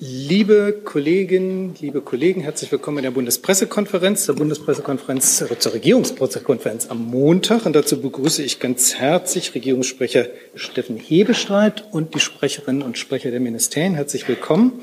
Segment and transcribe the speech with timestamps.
[0.00, 7.04] Liebe Kolleginnen, liebe Kollegen, herzlich willkommen in der Bundespressekonferenz, der Bundespressekonferenz, äh, zur Regierungspressekonferenz am
[7.04, 7.66] Montag.
[7.66, 13.40] Und dazu begrüße ich ganz herzlich Regierungssprecher Steffen Hebestreit und die Sprecherinnen und Sprecher der
[13.40, 13.96] Ministerien.
[13.96, 14.82] Herzlich willkommen.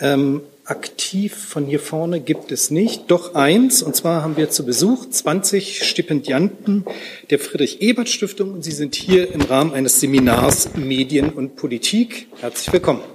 [0.00, 4.66] Ähm, aktiv von hier vorne gibt es nicht, doch eins, und zwar haben wir zu
[4.66, 6.84] Besuch 20 Stipendianten
[7.30, 12.26] der Friedrich-Ebert-Stiftung und sie sind hier im Rahmen eines Seminars Medien und Politik.
[12.40, 13.13] Herzlich willkommen.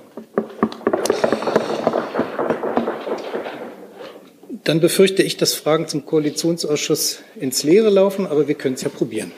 [4.70, 8.90] Dann befürchte ich, dass Fragen zum Koalitionsausschuss ins Leere laufen, aber wir können es ja
[8.90, 9.32] probieren.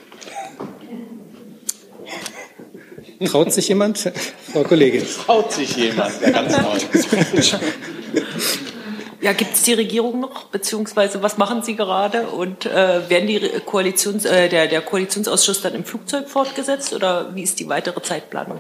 [3.23, 4.12] Traut sich jemand?
[4.52, 5.05] Frau Kollegin.
[5.07, 7.59] Traut sich jemand, der ganz neu.
[9.21, 12.23] Ja, gibt es die Regierung noch, beziehungsweise was machen Sie gerade?
[12.23, 17.43] Und äh, werden die Koalitions, äh, der, der Koalitionsausschuss dann im Flugzeug fortgesetzt oder wie
[17.43, 18.59] ist die weitere Zeitplanung?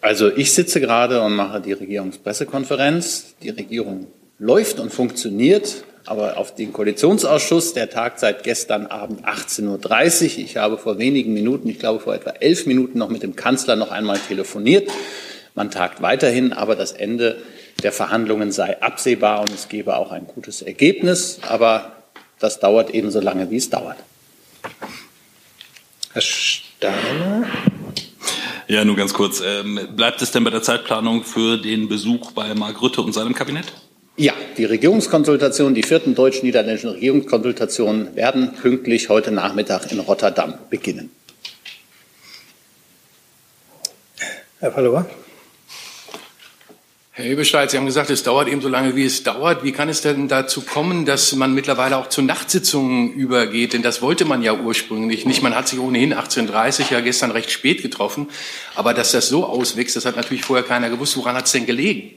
[0.00, 3.34] Also ich sitze gerade und mache die Regierungspressekonferenz.
[3.42, 4.06] Die Regierung
[4.42, 5.84] läuft und funktioniert.
[6.04, 10.38] Aber auf den Koalitionsausschuss, der tagt seit gestern Abend 18.30 Uhr.
[10.44, 13.76] Ich habe vor wenigen Minuten, ich glaube vor etwa elf Minuten, noch mit dem Kanzler
[13.76, 14.90] noch einmal telefoniert.
[15.54, 17.40] Man tagt weiterhin, aber das Ende
[17.84, 21.38] der Verhandlungen sei absehbar und es gebe auch ein gutes Ergebnis.
[21.48, 21.92] Aber
[22.40, 23.98] das dauert ebenso lange, wie es dauert.
[26.12, 27.46] Herr Steiner.
[28.66, 29.40] Ja, nur ganz kurz.
[29.40, 33.34] Ähm, bleibt es denn bei der Zeitplanung für den Besuch bei Mark Rütte und seinem
[33.34, 33.72] Kabinett?
[34.22, 41.10] Ja, die Regierungskonsultationen, die vierten deutsch-niederländischen Regierungskonsultationen werden pünktlich heute Nachmittag in Rotterdam beginnen.
[44.60, 45.10] Herr Pallauer.
[47.10, 49.64] Herr Eberstein, Sie haben gesagt, es dauert eben so lange, wie es dauert.
[49.64, 53.72] Wie kann es denn dazu kommen, dass man mittlerweile auch zu Nachtsitzungen übergeht?
[53.72, 55.42] Denn das wollte man ja ursprünglich nicht.
[55.42, 58.30] Man hat sich ohnehin 1830 ja gestern recht spät getroffen.
[58.76, 61.16] Aber dass das so auswächst, das hat natürlich vorher keiner gewusst.
[61.16, 62.12] Woran hat es denn gelegen?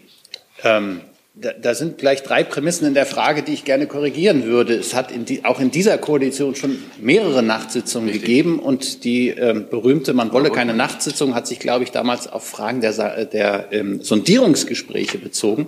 [0.61, 1.01] Ähm,
[1.37, 4.73] da, da sind gleich drei Prämissen in der Frage, die ich gerne korrigieren würde.
[4.73, 8.25] Es hat in die, auch in dieser Koalition schon mehrere Nachtsitzungen Richtig.
[8.25, 12.45] gegeben und die ähm, berühmte Man wolle keine Nachtsitzung hat sich, glaube ich, damals auf
[12.45, 15.67] Fragen der, der ähm, Sondierungsgespräche bezogen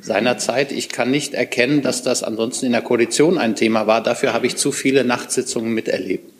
[0.00, 0.70] seinerzeit.
[0.70, 4.02] Ich kann nicht erkennen, dass das ansonsten in der Koalition ein Thema war.
[4.02, 6.32] Dafür habe ich zu viele Nachtsitzungen miterlebt.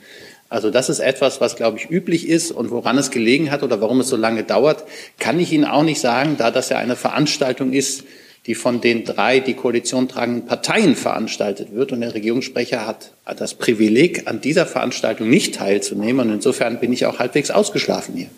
[0.50, 3.80] Also das ist etwas, was, glaube ich, üblich ist und woran es gelegen hat oder
[3.80, 4.84] warum es so lange dauert,
[5.18, 8.04] kann ich Ihnen auch nicht sagen, da das ja eine Veranstaltung ist,
[8.48, 11.92] die von den drei die Koalition tragenden Parteien veranstaltet wird.
[11.92, 16.28] Und der Regierungssprecher hat das Privileg, an dieser Veranstaltung nicht teilzunehmen.
[16.28, 18.30] Und insofern bin ich auch halbwegs ausgeschlafen hier.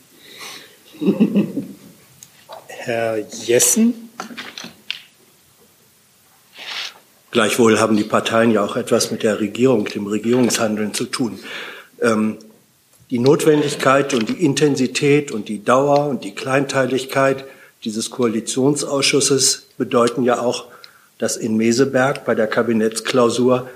[2.67, 4.11] Herr Jessen.
[7.31, 11.39] Gleichwohl haben die Parteien ja auch etwas mit der Regierung, dem Regierungshandeln zu tun.
[12.03, 12.39] Ähm,
[13.11, 17.45] die Notwendigkeit und die Intensität und die Dauer und die Kleinteiligkeit
[17.85, 20.67] dieses Koalitionsausschusses bedeuten ja auch,
[21.19, 23.69] dass in Meseberg bei der Kabinettsklausur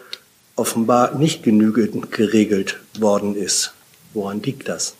[0.56, 3.72] offenbar nicht genügend geregelt worden ist.
[4.12, 4.94] Woran liegt das?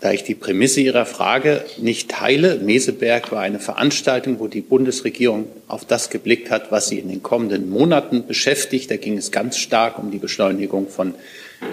[0.00, 5.46] Da ich die Prämisse Ihrer Frage nicht teile, Meseberg war eine Veranstaltung, wo die Bundesregierung
[5.68, 8.90] auf das geblickt hat, was sie in den kommenden Monaten beschäftigt.
[8.90, 11.14] Da ging es ganz stark um die Beschleunigung von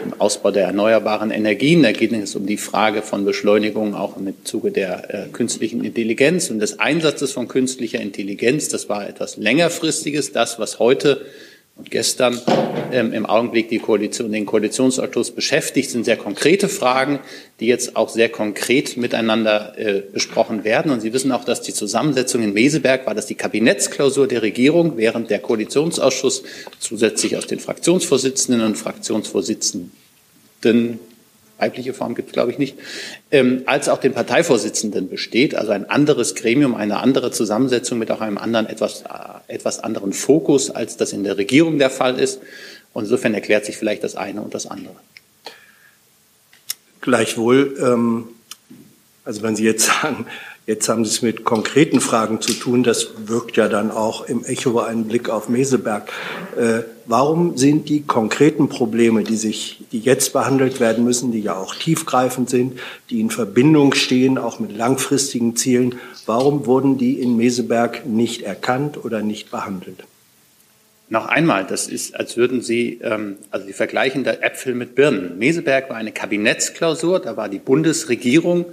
[0.03, 1.83] im Ausbau der erneuerbaren Energien.
[1.83, 6.49] Da geht es um die Frage von Beschleunigung auch im Zuge der äh, künstlichen Intelligenz
[6.49, 8.67] und des Einsatzes von künstlicher Intelligenz.
[8.67, 11.25] Das war etwas längerfristiges, das, was heute
[11.77, 12.41] und gestern
[12.91, 17.19] ähm, im Augenblick die Koalition, den Koalitionsausschuss beschäftigt, sind sehr konkrete Fragen,
[17.59, 20.91] die jetzt auch sehr konkret miteinander äh, besprochen werden.
[20.91, 24.97] Und Sie wissen auch, dass die Zusammensetzung in Meseberg war, dass die Kabinettsklausur der Regierung,
[24.97, 26.43] während der Koalitionsausschuss
[26.79, 29.91] zusätzlich aus den Fraktionsvorsitzenden und Fraktionsvorsitzenden
[31.57, 32.77] weibliche Form gibt es, glaube ich, nicht,
[33.31, 38.21] ähm, als auch den Parteivorsitzenden besteht, also ein anderes Gremium, eine andere Zusammensetzung mit auch
[38.21, 42.39] einem anderen, etwas, äh, etwas anderen Fokus, als das in der Regierung der Fall ist.
[42.93, 44.95] Und insofern erklärt sich vielleicht das eine und das andere.
[47.01, 48.29] Gleichwohl, ähm,
[49.23, 50.25] also wenn Sie jetzt sagen,
[50.67, 52.83] Jetzt haben Sie es mit konkreten Fragen zu tun.
[52.83, 56.11] Das wirkt ja dann auch im Echo einen Blick auf Meseberg.
[56.57, 61.55] Äh, warum sind die konkreten Probleme, die sich, die jetzt behandelt werden müssen, die ja
[61.55, 62.79] auch tiefgreifend sind,
[63.09, 69.05] die in Verbindung stehen, auch mit langfristigen Zielen, warum wurden die in Meseberg nicht erkannt
[69.05, 70.03] oder nicht behandelt?
[71.07, 75.39] Noch einmal, das ist, als würden Sie, ähm, also Sie vergleichen da Äpfel mit Birnen.
[75.39, 78.65] Meseberg war eine Kabinettsklausur, da war die Bundesregierung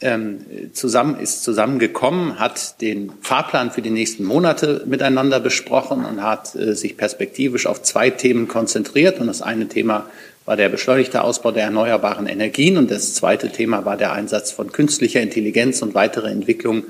[0.00, 0.40] ähm,
[0.72, 6.74] zusammen, ist zusammengekommen, hat den Fahrplan für die nächsten Monate miteinander besprochen und hat äh,
[6.74, 9.20] sich perspektivisch auf zwei Themen konzentriert.
[9.20, 10.06] Und das eine Thema
[10.44, 14.72] war der beschleunigte Ausbau der erneuerbaren Energien und das zweite Thema war der Einsatz von
[14.72, 16.84] künstlicher Intelligenz und weitere Entwicklungen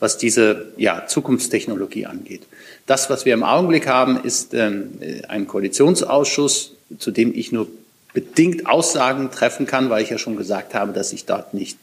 [0.00, 2.42] was diese ja, Zukunftstechnologie angeht.
[2.86, 4.92] Das, was wir im Augenblick haben, ist ähm,
[5.28, 7.66] ein Koalitionsausschuss, zu dem ich nur
[8.14, 11.78] bedingt Aussagen treffen kann, weil ich ja schon gesagt habe, dass ich dort nicht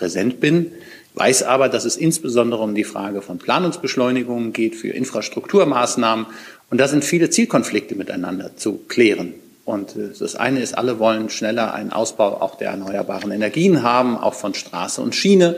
[0.00, 0.72] präsent bin,
[1.14, 6.26] weiß aber, dass es insbesondere um die Frage von Planungsbeschleunigungen geht für Infrastrukturmaßnahmen.
[6.70, 9.34] Und da sind viele Zielkonflikte miteinander zu klären.
[9.64, 14.16] Und äh, das eine ist, alle wollen schneller einen Ausbau auch der erneuerbaren Energien haben,
[14.16, 15.56] auch von Straße und Schiene.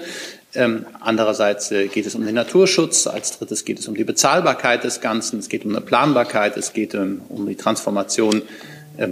[0.55, 3.07] Ähm, andererseits äh, geht es um den Naturschutz.
[3.07, 5.39] Als drittes geht es um die Bezahlbarkeit des Ganzen.
[5.39, 6.57] Es geht um eine Planbarkeit.
[6.57, 8.43] Es geht ähm, um die Transformation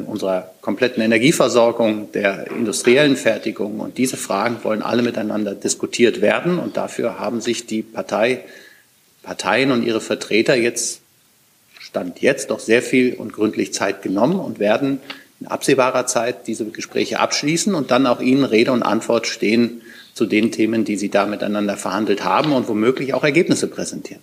[0.07, 3.81] unserer kompletten Energieversorgung, der industriellen Fertigung.
[3.81, 6.59] Und diese Fragen wollen alle miteinander diskutiert werden.
[6.59, 8.41] Und dafür haben sich die Partei,
[9.23, 11.01] Parteien und ihre Vertreter jetzt,
[11.79, 15.01] Stand jetzt, doch sehr viel und gründlich Zeit genommen und werden
[15.41, 19.81] in absehbarer Zeit diese Gespräche abschließen und dann auch Ihnen Rede und Antwort stehen
[20.13, 24.23] zu den Themen, die Sie da miteinander verhandelt haben und womöglich auch Ergebnisse präsentieren.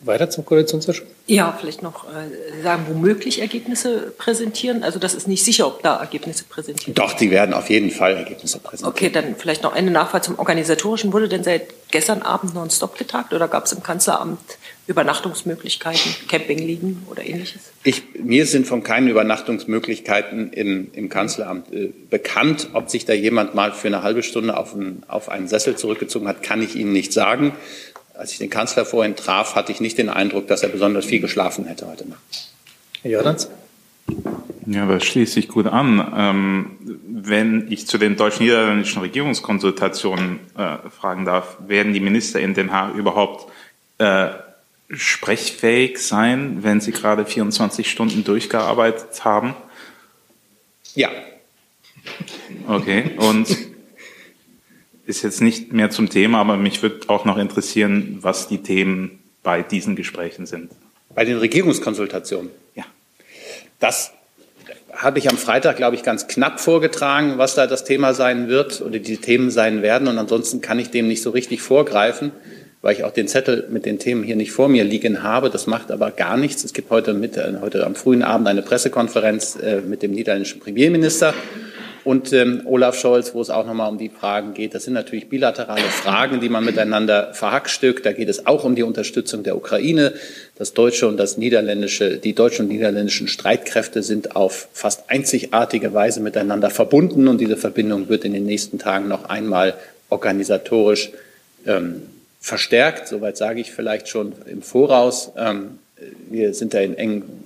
[0.00, 1.06] Weiter zum Koalitionsausschuss?
[1.26, 4.82] Ja, vielleicht noch äh, sagen, womöglich Ergebnisse präsentieren.
[4.82, 7.08] Also das ist nicht sicher, ob da Ergebnisse präsentiert werden.
[7.08, 8.92] Doch, die werden auf jeden Fall Ergebnisse präsentieren.
[8.92, 11.12] Okay, dann vielleicht noch eine Nachfrage zum Organisatorischen.
[11.12, 14.40] Wurde denn seit gestern Abend nonstop getagt oder gab es im Kanzleramt
[14.86, 17.62] Übernachtungsmöglichkeiten, Campingliegen oder ähnliches?
[17.84, 22.70] Ich, mir sind von keinen Übernachtungsmöglichkeiten im, im Kanzleramt äh, bekannt.
[22.72, 26.26] Ob sich da jemand mal für eine halbe Stunde auf, ein, auf einen Sessel zurückgezogen
[26.26, 27.52] hat, kann ich Ihnen nicht sagen.
[28.20, 31.20] Als ich den Kanzler vorhin traf, hatte ich nicht den Eindruck, dass er besonders viel
[31.20, 32.20] geschlafen hätte heute Nacht.
[33.00, 33.48] Herr Jordans?
[34.66, 36.12] Ja, das schließt sich gut an.
[36.14, 36.76] Ähm,
[37.08, 42.94] wenn ich zu den deutsch-niederländischen Regierungskonsultationen äh, fragen darf, werden die Minister in Den Haag
[42.94, 43.50] überhaupt
[43.96, 44.28] äh,
[44.90, 49.54] sprechfähig sein, wenn sie gerade 24 Stunden durchgearbeitet haben?
[50.94, 51.08] Ja.
[52.68, 53.48] Okay, und
[55.06, 59.18] ist jetzt nicht mehr zum Thema, aber mich würde auch noch interessieren, was die Themen
[59.42, 60.70] bei diesen Gesprächen sind.
[61.14, 62.50] Bei den Regierungskonsultationen?
[62.74, 62.84] Ja.
[63.78, 64.12] Das
[64.92, 68.80] habe ich am Freitag, glaube ich, ganz knapp vorgetragen, was da das Thema sein wird
[68.82, 70.08] oder die Themen sein werden.
[70.08, 72.32] Und ansonsten kann ich dem nicht so richtig vorgreifen,
[72.82, 75.50] weil ich auch den Zettel mit den Themen hier nicht vor mir liegen habe.
[75.50, 76.64] Das macht aber gar nichts.
[76.64, 81.34] Es gibt heute, mit, heute am frühen Abend eine Pressekonferenz äh, mit dem niederländischen Premierminister
[82.04, 84.74] und ähm, Olaf Scholz, wo es auch nochmal um die Fragen geht.
[84.74, 88.06] Das sind natürlich bilaterale Fragen, die man miteinander verhackstückt.
[88.06, 90.14] Da geht es auch um die Unterstützung der Ukraine.
[90.56, 96.20] Das deutsche und das niederländische, die deutschen und niederländischen Streitkräfte sind auf fast einzigartige Weise
[96.20, 99.74] miteinander verbunden und diese Verbindung wird in den nächsten Tagen noch einmal
[100.08, 101.10] organisatorisch
[101.66, 102.02] ähm,
[102.40, 103.08] verstärkt.
[103.08, 105.32] Soweit sage ich vielleicht schon im Voraus.
[105.36, 105.78] Ähm,
[106.30, 107.39] wir sind da in engen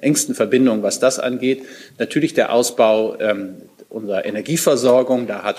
[0.00, 1.64] engsten Verbindungen, was das angeht.
[1.98, 3.56] Natürlich der Ausbau ähm,
[3.88, 5.26] unserer Energieversorgung.
[5.26, 5.56] Da hat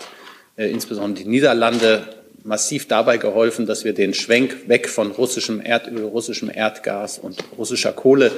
[0.57, 2.03] äh, insbesondere die Niederlande
[2.43, 7.91] massiv dabei geholfen, dass wir den Schwenk weg von russischem Erdöl, russischem Erdgas und russischer
[7.91, 8.31] Kohle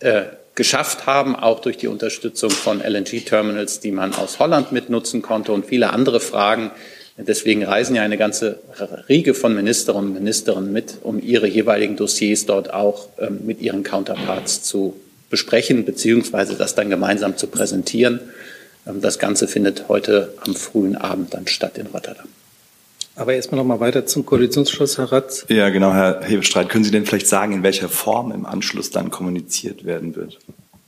[0.00, 0.24] äh,
[0.54, 5.66] geschafft haben, auch durch die Unterstützung von LNG-Terminals, die man aus Holland mitnutzen konnte und
[5.66, 6.70] viele andere Fragen.
[7.18, 8.58] Deswegen reisen ja eine ganze
[9.08, 13.82] Riege von Ministerinnen und Ministern mit, um ihre jeweiligen Dossiers dort auch ähm, mit ihren
[13.82, 14.96] Counterparts zu
[15.30, 18.20] besprechen, beziehungsweise das dann gemeinsam zu präsentieren.
[18.86, 22.26] Ähm, das Ganze findet heute am frühen Abend dann statt in Rotterdam.
[23.16, 25.46] Aber erstmal noch mal weiter zum Koalitionsschluss, Herr Ratz.
[25.48, 26.68] Ja, genau, Herr Hebestreit.
[26.68, 30.38] Können Sie denn vielleicht sagen, in welcher Form im Anschluss dann kommuniziert werden wird?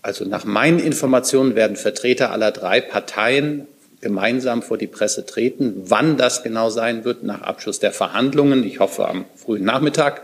[0.03, 3.67] Also nach meinen Informationen werden Vertreter aller drei Parteien
[4.01, 5.75] gemeinsam vor die Presse treten.
[5.87, 10.23] Wann das genau sein wird, nach Abschluss der Verhandlungen, ich hoffe am frühen Nachmittag,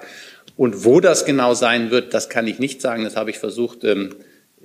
[0.57, 3.05] und wo das genau sein wird, das kann ich nicht sagen.
[3.05, 4.15] Das habe ich versucht, ähm,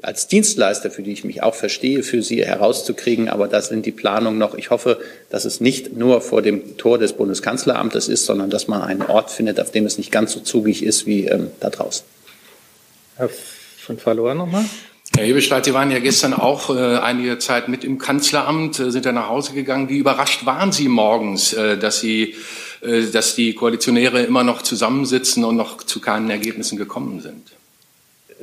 [0.01, 3.27] als Dienstleister, für die ich mich auch verstehe, für Sie herauszukriegen.
[3.27, 4.55] Aber das sind die Planungen noch.
[4.55, 8.81] Ich hoffe, dass es nicht nur vor dem Tor des Bundeskanzleramtes ist, sondern dass man
[8.81, 12.05] einen Ort findet, auf dem es nicht ganz so zugig ist wie ähm, da draußen.
[13.17, 13.29] Herr
[13.77, 14.65] von Falloa nochmal.
[15.17, 19.05] Herr Hebelstreit, Sie waren ja gestern auch äh, einige Zeit mit im Kanzleramt, äh, sind
[19.05, 19.89] ja nach Hause gegangen.
[19.89, 22.35] Wie überrascht waren Sie morgens, äh, dass Sie äh,
[22.81, 27.51] dass die Koalitionäre immer noch zusammensitzen und noch zu keinen Ergebnissen gekommen sind.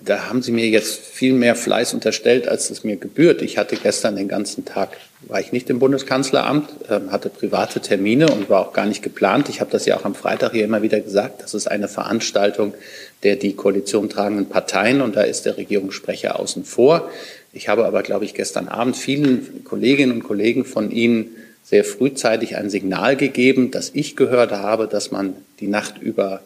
[0.04, 3.40] Da haben Sie mir jetzt viel mehr Fleiß unterstellt, als es mir gebührt.
[3.40, 4.90] Ich hatte gestern den ganzen Tag,
[5.22, 9.48] war ich nicht im Bundeskanzleramt, ähm, hatte private Termine und war auch gar nicht geplant.
[9.48, 11.42] Ich habe das ja auch am Freitag hier immer wieder gesagt.
[11.42, 12.74] Das ist eine Veranstaltung
[13.22, 17.10] der die Koalition tragenden Parteien und da ist der Regierungssprecher außen vor.
[17.52, 21.30] Ich habe aber, glaube ich, gestern Abend vielen Kolleginnen und Kollegen von Ihnen
[21.68, 26.40] sehr frühzeitig ein Signal gegeben, dass ich gehört habe, dass man die Nacht über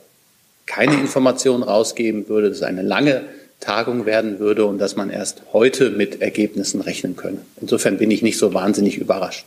[0.64, 3.24] keine Informationen rausgeben würde, dass es eine lange
[3.60, 7.38] Tagung werden würde und dass man erst heute mit Ergebnissen rechnen könne.
[7.60, 9.44] Insofern bin ich nicht so wahnsinnig überrascht.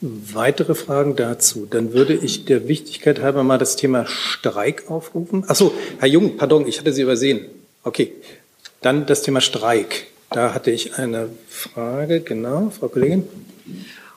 [0.00, 1.66] Weitere Fragen dazu?
[1.70, 5.44] Dann würde ich der Wichtigkeit halber mal das Thema Streik aufrufen.
[5.46, 7.46] Ach so, Herr Jung, pardon, ich hatte Sie übersehen.
[7.84, 8.12] Okay,
[8.80, 10.08] dann das Thema Streik.
[10.30, 13.24] Da hatte ich eine Frage, genau, Frau Kollegin.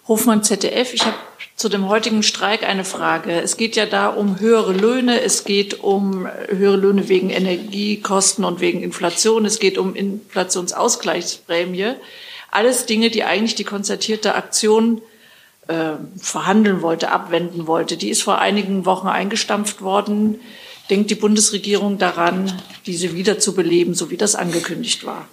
[0.08, 0.94] Hofmann ZDF.
[0.94, 1.16] Ich habe
[1.56, 3.40] zu dem heutigen Streik eine Frage.
[3.40, 8.60] Es geht ja da um höhere Löhne, es geht um höhere Löhne wegen Energiekosten und
[8.60, 11.94] wegen Inflation, es geht um Inflationsausgleichsprämie.
[12.50, 15.02] Alles Dinge, die eigentlich die konzertierte Aktion
[15.68, 17.96] äh, verhandeln wollte, abwenden wollte.
[17.96, 20.40] Die ist vor einigen Wochen eingestampft worden.
[20.90, 25.28] Denkt die Bundesregierung daran, diese wiederzubeleben, so wie das angekündigt war?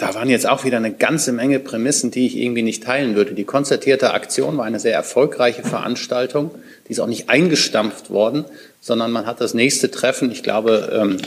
[0.00, 3.34] Da waren jetzt auch wieder eine ganze Menge Prämissen, die ich irgendwie nicht teilen würde.
[3.34, 6.52] Die konzertierte Aktion war eine sehr erfolgreiche Veranstaltung.
[6.88, 8.46] Die ist auch nicht eingestampft worden,
[8.80, 11.18] sondern man hat das nächste Treffen, ich glaube, ähm,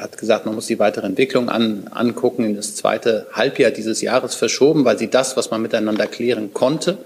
[0.00, 4.36] hat gesagt, man muss die weitere Entwicklung an, angucken, in das zweite Halbjahr dieses Jahres
[4.36, 6.98] verschoben, weil sie das, was man miteinander klären konnte,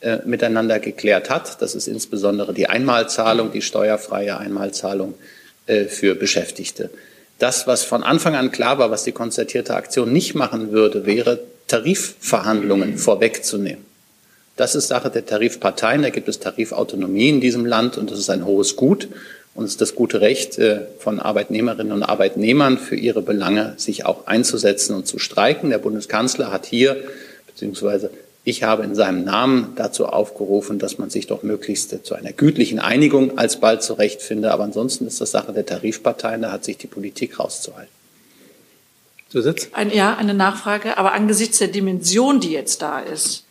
[0.00, 1.62] äh, miteinander geklärt hat.
[1.62, 5.14] Das ist insbesondere die Einmalzahlung, die steuerfreie Einmalzahlung
[5.66, 6.90] äh, für Beschäftigte.
[7.42, 11.40] Das, was von Anfang an klar war, was die konzertierte Aktion nicht machen würde, wäre
[11.66, 13.84] Tarifverhandlungen vorwegzunehmen.
[14.54, 16.02] Das ist Sache der Tarifparteien.
[16.02, 19.08] Da gibt es Tarifautonomie in diesem Land und das ist ein hohes Gut.
[19.56, 24.06] Und es ist das gute Recht äh, von Arbeitnehmerinnen und Arbeitnehmern für ihre Belange, sich
[24.06, 25.70] auch einzusetzen und zu streiken.
[25.70, 26.96] Der Bundeskanzler hat hier,
[27.48, 28.10] beziehungsweise
[28.44, 32.80] ich habe in seinem Namen dazu aufgerufen, dass man sich doch möglichst zu einer gütlichen
[32.80, 34.52] Einigung alsbald zurechtfinde.
[34.52, 37.92] Aber ansonsten ist das Sache der Tarifparteien, da hat sich die Politik rauszuhalten.
[39.28, 39.68] Zusatz?
[39.72, 40.98] Ein, ja, eine Nachfrage.
[40.98, 43.44] Aber angesichts der Dimension, die jetzt da ist,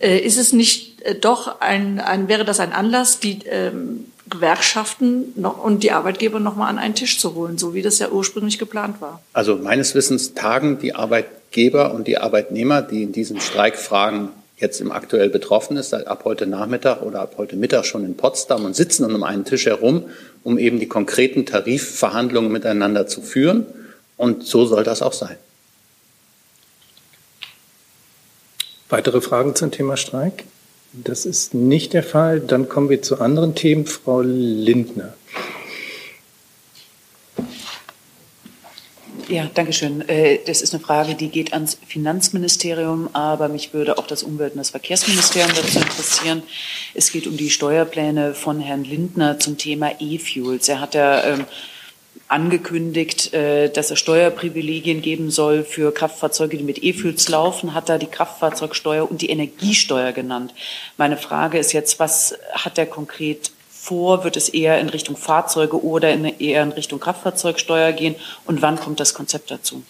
[0.00, 5.32] äh, ist es nicht äh, doch ein, ein, wäre das ein Anlass, die ähm, Gewerkschaften
[5.36, 8.10] noch, und die Arbeitgeber noch mal an einen Tisch zu holen, so wie das ja
[8.10, 9.22] ursprünglich geplant war?
[9.32, 10.94] Also meines Wissens tagen die
[11.48, 14.28] Arbeitgeber und die Arbeitnehmer, die in diesen Streikfragen
[14.58, 18.64] jetzt im aktuell betroffen ist, ab heute Nachmittag oder ab heute Mittag schon in Potsdam
[18.64, 20.04] und sitzen um einen Tisch herum,
[20.44, 23.66] um eben die konkreten Tarifverhandlungen miteinander zu führen.
[24.16, 25.36] Und so soll das auch sein.
[28.88, 30.44] Weitere Fragen zum Thema Streik?
[30.92, 32.40] Das ist nicht der Fall.
[32.40, 33.86] Dann kommen wir zu anderen Themen.
[33.86, 35.14] Frau Lindner.
[39.28, 40.08] Ja, danke schön.
[40.08, 44.52] Äh, das ist eine Frage, die geht ans Finanzministerium, aber mich würde auch das Umwelt-
[44.52, 46.42] und das Verkehrsministerium dazu interessieren.
[46.94, 50.70] Es geht um die Steuerpläne von Herrn Lindner zum Thema E-Fuels.
[50.70, 51.44] Er hat ja ähm,
[52.28, 57.98] angekündigt, äh, dass es Steuerprivilegien geben soll für Kraftfahrzeuge, die mit E-Fuels laufen, hat er
[57.98, 60.54] die Kraftfahrzeugsteuer und die Energiesteuer genannt.
[60.96, 63.50] Meine Frage ist jetzt, was hat er konkret
[63.88, 64.24] vor?
[64.24, 68.14] Wird es eher in Richtung Fahrzeuge oder in, eher in Richtung Kraftfahrzeugsteuer gehen?
[68.44, 69.82] Und wann kommt das Konzept dazu?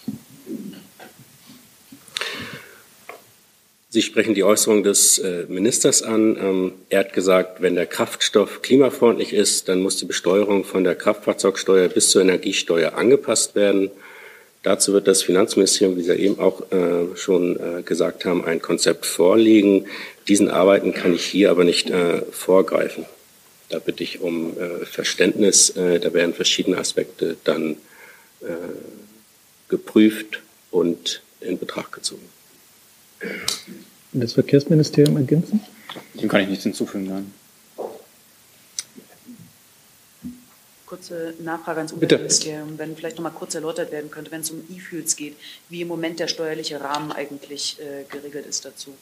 [3.91, 6.37] Sie sprechen die Äußerung des äh, Ministers an.
[6.37, 10.93] Ähm, er hat gesagt, wenn der Kraftstoff klimafreundlich ist, dann muss die Besteuerung von der
[10.93, 13.89] Kraftfahrzeugsteuer bis zur Energiesteuer angepasst werden.
[14.61, 19.07] Dazu wird das Finanzministerium, wie Sie eben auch äh, schon äh, gesagt haben, ein Konzept
[19.07, 19.85] vorlegen.
[20.27, 21.91] Diesen Arbeiten kann ich hier aber nicht
[22.31, 23.05] vorgreifen.
[23.69, 25.73] Da bitte ich um Verständnis.
[25.75, 27.77] Da werden verschiedene Aspekte dann
[29.67, 32.27] geprüft und in Betracht gezogen
[34.13, 35.61] das Verkehrsministerium ergänzen?
[36.13, 37.33] Dem kann ich nichts hinzufügen, nein.
[40.85, 44.63] Kurze Nachfrage ans Umweltministerium, wenn vielleicht noch mal kurz erläutert werden könnte, wenn es um
[44.71, 45.35] E-Fuels geht,
[45.69, 48.95] wie im Moment der steuerliche Rahmen eigentlich äh, geregelt ist dazu.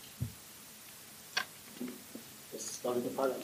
[2.52, 3.36] Das war eine Frage.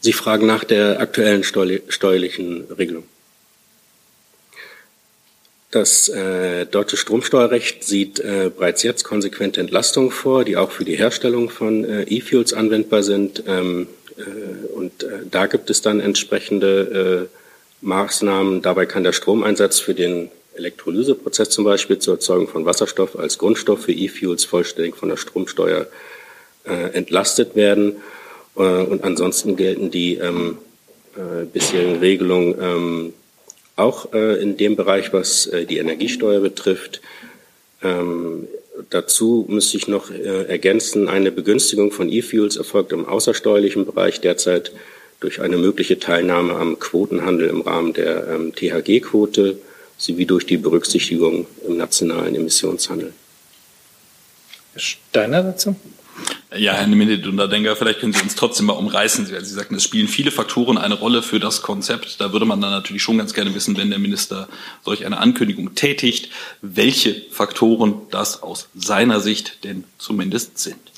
[0.00, 3.04] Sie fragen nach der aktuellen steuerlichen Regelung.
[5.70, 10.96] Das äh, deutsche Stromsteuerrecht sieht äh, bereits jetzt konsequente Entlastungen vor, die auch für die
[10.96, 13.44] Herstellung von äh, E-Fuels anwendbar sind.
[13.46, 17.36] Ähm, äh, und äh, da gibt es dann entsprechende äh,
[17.86, 18.62] Maßnahmen.
[18.62, 23.82] Dabei kann der Stromeinsatz für den Elektrolyseprozess zum Beispiel zur Erzeugung von Wasserstoff als Grundstoff
[23.82, 25.86] für E-Fuels vollständig von der Stromsteuer
[26.64, 27.96] äh, entlastet werden.
[28.56, 30.58] Äh, und ansonsten gelten die ähm,
[31.16, 33.12] äh, bisherigen Regelungen ähm,
[33.76, 37.00] auch äh, in dem Bereich, was äh, die Energiesteuer betrifft.
[37.82, 38.48] Ähm,
[38.90, 44.72] dazu müsste ich noch äh, ergänzen, eine Begünstigung von E-Fuels erfolgt im außersteuerlichen Bereich derzeit
[45.20, 49.58] durch eine mögliche Teilnahme am Quotenhandel im Rahmen der ähm, THG-Quote
[50.00, 53.12] sowie durch die Berücksichtigung im nationalen Emissionshandel.
[54.72, 55.76] Herr Steiner dazu?
[56.56, 59.26] Ja, Herr Minidunda-Denker, vielleicht können Sie uns trotzdem mal umreißen.
[59.26, 62.20] Sie, Sie sagten, es spielen viele Faktoren eine Rolle für das Konzept.
[62.20, 64.48] Da würde man dann natürlich schon ganz gerne wissen, wenn der Minister
[64.84, 66.30] solch eine Ankündigung tätigt,
[66.60, 70.89] welche Faktoren das aus seiner Sicht denn zumindest sind.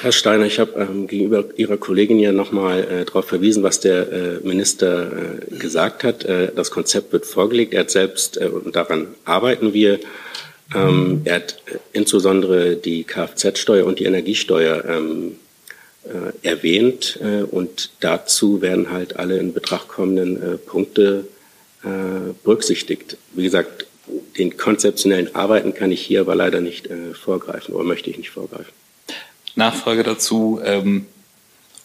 [0.00, 4.12] Herr Steiner, ich habe ähm, gegenüber Ihrer Kollegin ja nochmal äh, darauf verwiesen, was der
[4.12, 6.24] äh, Minister äh, gesagt hat.
[6.24, 7.74] Äh, das Konzept wird vorgelegt.
[7.74, 9.98] Er hat selbst, äh, und daran arbeiten wir,
[10.72, 15.36] ähm, er hat äh, insbesondere die Kfz-Steuer und die Energiesteuer ähm,
[16.04, 21.24] äh, erwähnt äh, und dazu werden halt alle in Betracht kommenden Punkte
[22.42, 23.16] berücksichtigt.
[23.34, 23.86] Wie gesagt,
[24.36, 28.72] den konzeptionellen Arbeiten kann ich hier aber leider nicht vorgreifen oder möchte ich nicht vorgreifen.
[29.58, 30.60] Nachfrage dazu.
[30.64, 31.06] Ähm,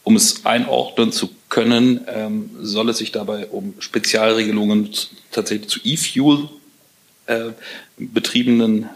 [0.06, 4.90] um es einordnen zu können, ähm, soll es sich dabei um Spezialregelungen
[5.32, 6.50] tatsächlich zu E-Fuel
[7.26, 7.52] äh,
[7.98, 8.90] betriebenen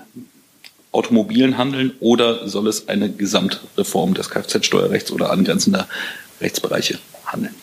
[0.92, 5.88] Automobilen handeln oder soll es eine Gesamtreform des Kfz-Steuerrechts oder angrenzender
[6.42, 7.56] Rechtsbereiche handeln?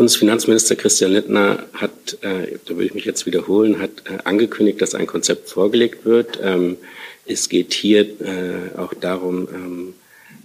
[0.00, 4.94] Bundesfinanzminister Christian Lindner hat, äh, da will ich mich jetzt wiederholen, hat äh, angekündigt, dass
[4.94, 6.38] ein Konzept vorgelegt wird.
[6.42, 6.78] Ähm,
[7.26, 9.94] es geht hier äh, auch darum, ähm,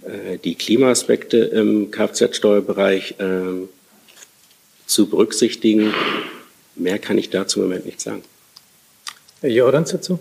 [0.02, 3.70] äh, die Klimaaspekte im Kfz-Steuerbereich ähm,
[4.84, 5.94] zu berücksichtigen.
[6.74, 8.24] Mehr kann ich dazu im Moment nicht sagen.
[9.40, 10.18] Herr Jordans dazu?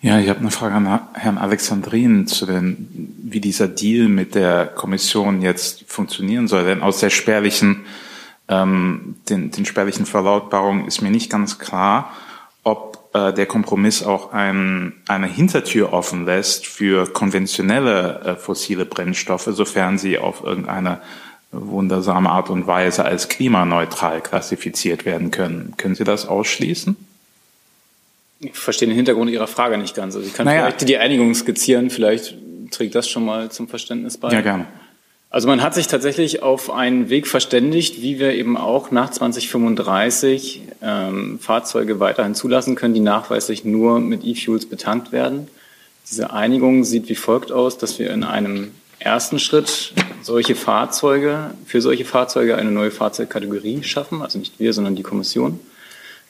[0.00, 4.66] Ja, ich habe eine Frage an Herrn Alexandrin zu den, wie dieser Deal mit der
[4.66, 6.64] Kommission jetzt funktionieren soll.
[6.64, 7.84] Denn aus der spärlichen,
[8.46, 12.12] ähm, den, den spärlichen Verlautbarungen ist mir nicht ganz klar,
[12.62, 19.48] ob äh, der Kompromiss auch ein, eine Hintertür offen lässt für konventionelle äh, fossile Brennstoffe,
[19.50, 21.00] sofern sie auf irgendeine
[21.50, 25.74] wundersame Art und Weise als klimaneutral klassifiziert werden können.
[25.76, 27.07] Können Sie das ausschließen?
[28.40, 30.14] Ich verstehe den Hintergrund Ihrer Frage nicht ganz.
[30.14, 30.62] Also ich kann naja.
[30.62, 32.36] vielleicht die Einigung skizzieren, vielleicht
[32.70, 34.30] trägt das schon mal zum Verständnis bei.
[34.30, 34.66] Ja, gerne.
[35.30, 40.62] Also man hat sich tatsächlich auf einen Weg verständigt, wie wir eben auch nach 2035
[40.80, 45.48] ähm, Fahrzeuge weiterhin zulassen können, die nachweislich nur mit E-Fuels betankt werden.
[46.10, 51.82] Diese Einigung sieht wie folgt aus, dass wir in einem ersten Schritt solche Fahrzeuge, für
[51.82, 55.60] solche Fahrzeuge eine neue Fahrzeugkategorie schaffen, also nicht wir, sondern die Kommission.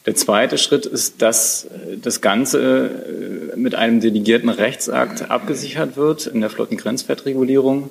[0.08, 1.66] Der zweite Schritt ist, dass
[2.00, 7.90] das Ganze äh, mit einem delegierten Rechtsakt abgesichert wird in der Flottengrenzwertregulierung.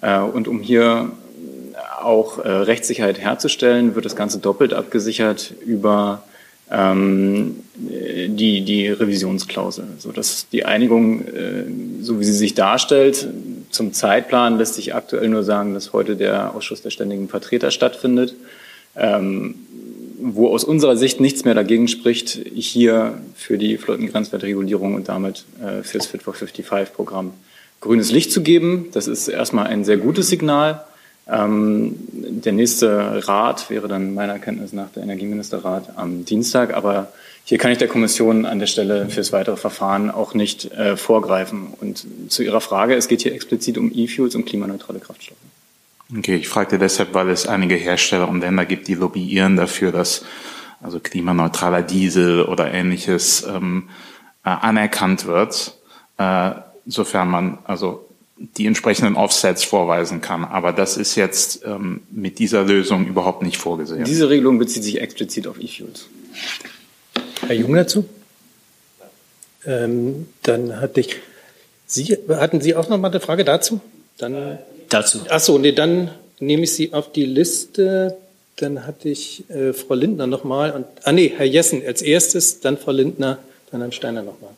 [0.00, 1.10] Äh, und um hier
[2.00, 6.22] auch äh, Rechtssicherheit herzustellen, wird das Ganze doppelt abgesichert über
[6.70, 11.24] ähm, die, die Revisionsklausel, sodass die Einigung,
[12.00, 13.26] so wie sie sich darstellt,
[13.70, 18.36] zum Zeitplan lässt sich aktuell nur sagen, dass heute der Ausschuss der ständigen Vertreter stattfindet,
[18.96, 19.56] ähm,
[20.34, 25.82] wo aus unserer Sicht nichts mehr dagegen spricht, hier für die Flottengrenzwertregulierung und damit äh,
[25.82, 27.32] fürs Fit for 55-Programm
[27.80, 28.88] grünes Licht zu geben.
[28.92, 30.84] Das ist erstmal ein sehr gutes Signal.
[31.28, 37.12] Ähm, der nächste Rat wäre dann meiner Kenntnis nach der Energieministerrat am Dienstag, aber
[37.44, 41.68] hier kann ich der Kommission an der Stelle fürs weitere Verfahren auch nicht äh, vorgreifen.
[41.80, 45.38] Und zu Ihrer Frage, es geht hier explizit um E-Fuels und klimaneutrale Kraftstoffe.
[46.14, 50.24] Okay, ich fragte deshalb, weil es einige Hersteller und Länder gibt, die lobbyieren dafür, dass
[50.80, 53.88] also klimaneutraler Diesel oder ähnliches ähm,
[54.44, 55.76] äh, anerkannt wird,
[56.18, 56.52] äh,
[56.86, 60.44] sofern man also die entsprechenden Offsets vorweisen kann.
[60.44, 64.04] Aber das ist jetzt ähm, mit dieser Lösung überhaupt nicht vorgesehen.
[64.04, 66.06] Diese Regelung bezieht sich explizit auf E-Fuels.
[67.46, 68.06] Herr Jung dazu?
[69.64, 71.16] Ähm, dann hatte ich,
[71.86, 73.80] Sie, hatten Sie auch noch mal eine Frage dazu?
[74.18, 75.20] Dann, dazu.
[75.28, 78.16] Ach so, nee, dann nehme ich Sie auf die Liste.
[78.56, 82.60] Dann hatte ich äh, Frau Lindner noch mal und, ah nee, Herr Jessen als erstes,
[82.60, 83.38] dann Frau Lindner,
[83.70, 84.50] dann Herrn Steiner noch mal.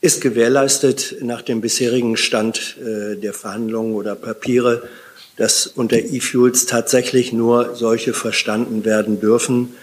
[0.00, 4.88] Ist gewährleistet nach dem bisherigen Stand äh, der Verhandlungen oder Papiere,
[5.36, 9.74] dass unter E-Fuels tatsächlich nur solche verstanden werden dürfen,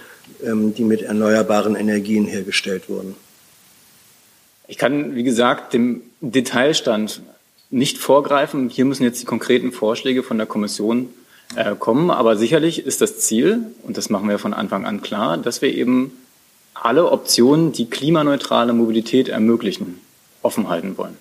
[0.43, 3.15] ähm, die mit erneuerbaren Energien hergestellt wurden.
[4.67, 7.21] Ich kann, wie gesagt, dem Detailstand
[7.69, 8.69] nicht vorgreifen.
[8.69, 11.09] Hier müssen jetzt die konkreten Vorschläge von der Kommission
[11.55, 12.11] äh, kommen.
[12.11, 15.73] Aber sicherlich ist das Ziel, und das machen wir von Anfang an klar, dass wir
[15.73, 16.11] eben
[16.73, 19.99] alle Optionen, die klimaneutrale Mobilität ermöglichen,
[20.41, 21.17] offen halten wollen.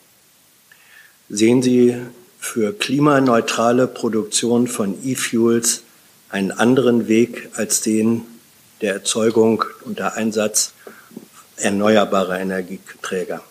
[1.28, 1.96] Sehen Sie
[2.38, 5.82] für klimaneutrale Produktion von E-Fuels
[6.30, 8.22] einen anderen Weg als den
[8.80, 10.72] der Erzeugung und der Einsatz
[11.56, 13.42] erneuerbarer Energieträger?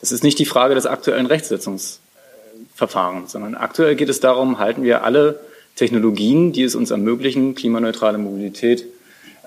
[0.00, 1.26] Das ist nicht die Frage des aktuellen
[2.72, 5.40] Rechtsetzungsverfahrens, sondern aktuell geht es darum, halten wir alle
[5.76, 8.84] Technologien, die es uns ermöglichen, klimaneutrale Mobilität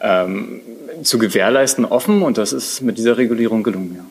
[0.01, 0.61] ähm,
[1.03, 2.21] zu gewährleisten, offen.
[2.21, 3.95] Und das ist mit dieser Regulierung gelungen.
[3.97, 4.05] Ja.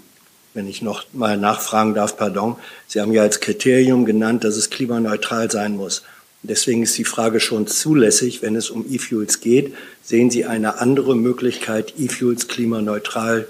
[0.54, 2.56] Wenn ich noch mal nachfragen darf, pardon.
[2.86, 6.02] Sie haben ja als Kriterium genannt, dass es klimaneutral sein muss.
[6.42, 9.74] Deswegen ist die Frage schon zulässig, wenn es um E-Fuels geht.
[10.02, 13.46] Sehen Sie eine andere Möglichkeit, E-Fuels klimaneutral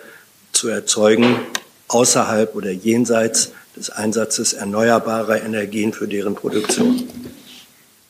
[0.53, 1.41] zu erzeugen,
[1.89, 7.09] außerhalb oder jenseits des Einsatzes erneuerbarer Energien für deren Produktion?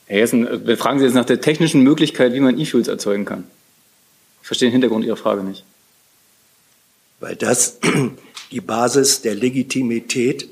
[0.06, 3.44] Herr Jessen, äh, fragen Sie jetzt nach der technischen Möglichkeit, wie man E-Fuels erzeugen kann.
[4.42, 5.64] Ich verstehe den Hintergrund Ihrer Frage nicht.
[7.20, 7.78] Weil das
[8.50, 10.48] die Basis der Legitimität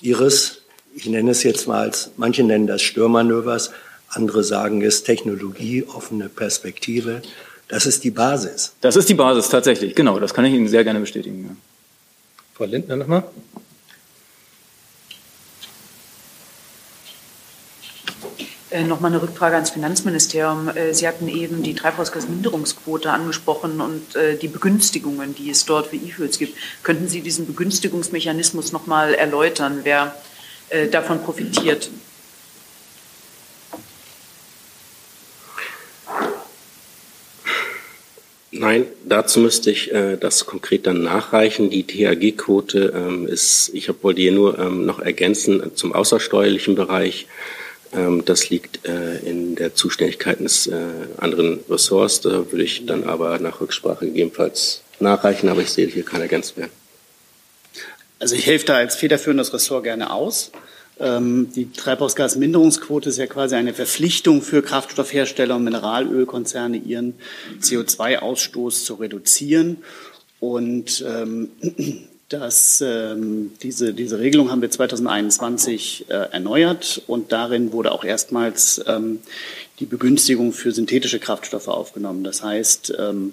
[0.00, 0.62] Ihres,
[0.94, 3.70] ich nenne es jetzt mal als, manche nennen das Störmanövers,
[4.08, 7.22] andere sagen es Technologie, offene Perspektive.
[7.68, 8.72] Das ist die Basis.
[8.80, 10.20] Das ist die Basis tatsächlich, genau.
[10.20, 11.44] Das kann ich Ihnen sehr gerne bestätigen.
[11.48, 11.56] Ja.
[12.54, 13.24] Frau Lindner nochmal.
[18.76, 20.68] Äh, Nochmal eine Rückfrage ans Finanzministerium.
[20.68, 25.96] Äh, Sie hatten eben die Treibhausgasminderungsquote angesprochen und äh, die Begünstigungen, die es dort für
[25.96, 26.58] E-Fuels gibt.
[26.82, 30.14] Könnten Sie diesen Begünstigungsmechanismus nochmal erläutern, wer
[30.90, 31.90] davon profitiert?
[38.50, 41.70] Nein, dazu müsste ich äh, das konkret dann nachreichen.
[41.70, 47.28] Die THG-Quote ähm, ist, ich wollte hier nur ähm, noch ergänzen zum außersteuerlichen Bereich.
[47.92, 50.76] Ähm, das liegt äh, in der Zuständigkeit des äh,
[51.18, 52.20] anderen Ressorts.
[52.20, 56.56] Da würde ich dann aber nach Rücksprache gegebenenfalls nachreichen, aber ich sehe hier keine ergänzt
[56.56, 56.72] werden.
[58.18, 60.50] Also ich helfe da als federführendes Ressort gerne aus.
[60.98, 67.14] Ähm, die Treibhausgasminderungsquote ist ja quasi eine Verpflichtung für Kraftstoffhersteller und Mineralölkonzerne, ihren
[67.60, 69.78] CO2-Ausstoß zu reduzieren.
[70.40, 71.50] Und ähm,
[72.28, 78.84] dass ähm, diese, diese Regelung haben wir 2021 äh, erneuert und darin wurde auch erstmals
[78.86, 79.20] ähm,
[79.78, 82.24] die Begünstigung für synthetische Kraftstoffe aufgenommen.
[82.24, 83.32] Das heißt, ähm,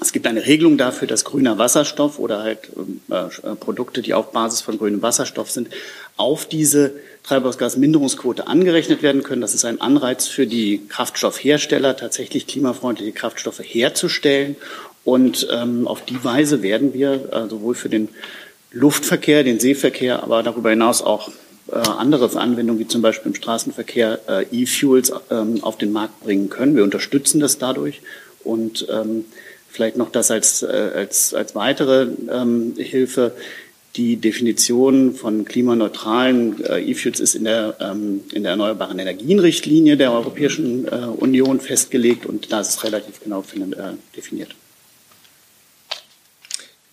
[0.00, 4.32] es gibt eine Regelung dafür, dass grüner Wasserstoff oder halt ähm, äh, Produkte, die auf
[4.32, 5.68] Basis von grünem Wasserstoff sind,
[6.16, 9.40] auf diese Treibhausgasminderungsquote angerechnet werden können.
[9.42, 14.56] Das ist ein Anreiz für die Kraftstoffhersteller, tatsächlich klimafreundliche Kraftstoffe herzustellen
[15.06, 18.08] und ähm, auf die Weise werden wir äh, sowohl für den
[18.72, 21.30] Luftverkehr, den Seeverkehr, aber darüber hinaus auch
[21.70, 26.50] äh, andere Anwendungen wie zum Beispiel im Straßenverkehr äh, E-Fuels ähm, auf den Markt bringen
[26.50, 26.74] können.
[26.74, 28.02] Wir unterstützen das dadurch
[28.42, 29.26] und ähm,
[29.68, 33.30] vielleicht noch das als, äh, als, als weitere ähm, Hilfe.
[33.94, 40.12] Die Definition von klimaneutralen äh, E-Fuels ist in der, ähm, in der Erneuerbaren Energienrichtlinie der
[40.12, 44.56] Europäischen äh, Union festgelegt und da ist es relativ genau äh, definiert.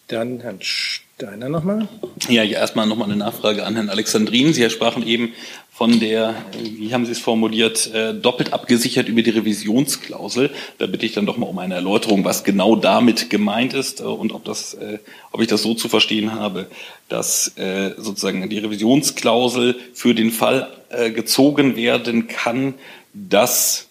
[0.08, 1.88] Dann Herrn Steiner nochmal.
[2.28, 4.54] Ja, ja erstmal nochmal eine Nachfrage an Herrn Alexandrin.
[4.54, 5.34] Sie sprachen eben
[5.72, 10.52] von der, wie haben Sie es formuliert, äh, doppelt abgesichert über die Revisionsklausel.
[10.78, 14.04] Da bitte ich dann doch mal um eine Erläuterung, was genau damit gemeint ist äh,
[14.04, 15.00] und ob, das, äh,
[15.32, 16.68] ob ich das so zu verstehen habe,
[17.10, 17.54] dass
[17.98, 20.72] sozusagen die Revisionsklausel für den Fall
[21.14, 22.74] gezogen werden kann,
[23.14, 23.88] dass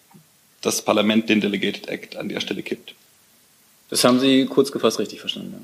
[0.61, 2.95] das Parlament den Delegated Act an der Stelle kippt.
[3.89, 5.53] Das haben Sie kurz gefasst richtig verstanden.
[5.53, 5.59] Ja.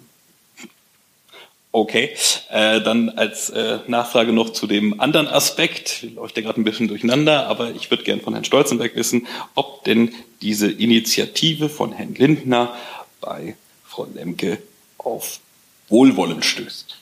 [1.71, 2.15] Okay,
[2.49, 6.87] äh, dann als äh, Nachfrage noch zu dem anderen Aspekt, läuft ja gerade ein bisschen
[6.87, 12.15] durcheinander, aber ich würde gern von Herrn Stolzenberg wissen, ob denn diese Initiative von Herrn
[12.15, 12.75] Lindner
[13.21, 13.55] bei
[13.85, 14.57] Frau Lemke
[14.97, 15.41] auf
[15.89, 16.97] Wohlwollen stößt.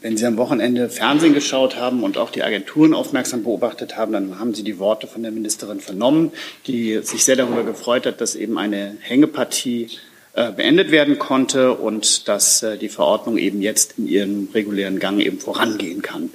[0.00, 4.40] Wenn Sie am Wochenende Fernsehen geschaut haben und auch die Agenturen aufmerksam beobachtet haben, dann
[4.40, 6.32] haben Sie die Worte von der Ministerin vernommen,
[6.66, 9.88] die sich sehr darüber gefreut hat, dass eben eine Hängepartie
[10.36, 15.40] beendet werden konnte und dass äh, die Verordnung eben jetzt in ihrem regulären Gang eben
[15.40, 16.30] vorangehen kann.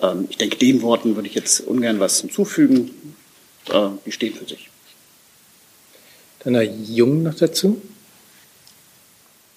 [0.00, 2.90] Ähm, ich denke, den Worten würde ich jetzt ungern was hinzufügen.
[3.70, 4.70] Äh, die stehen für sich.
[6.40, 7.80] Dann Herr Jung noch dazu.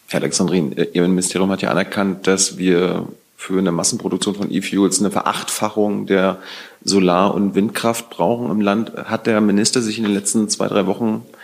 [0.07, 5.11] Herr Alexandrin, Ihr Ministerium hat ja anerkannt, dass wir für eine Massenproduktion von E-Fuels eine
[5.11, 6.39] Verachtfachung der
[6.83, 8.93] Solar- und Windkraft brauchen im Land.
[8.95, 11.34] Hat der Minister sich in den letzten zwei, drei Wochen äh,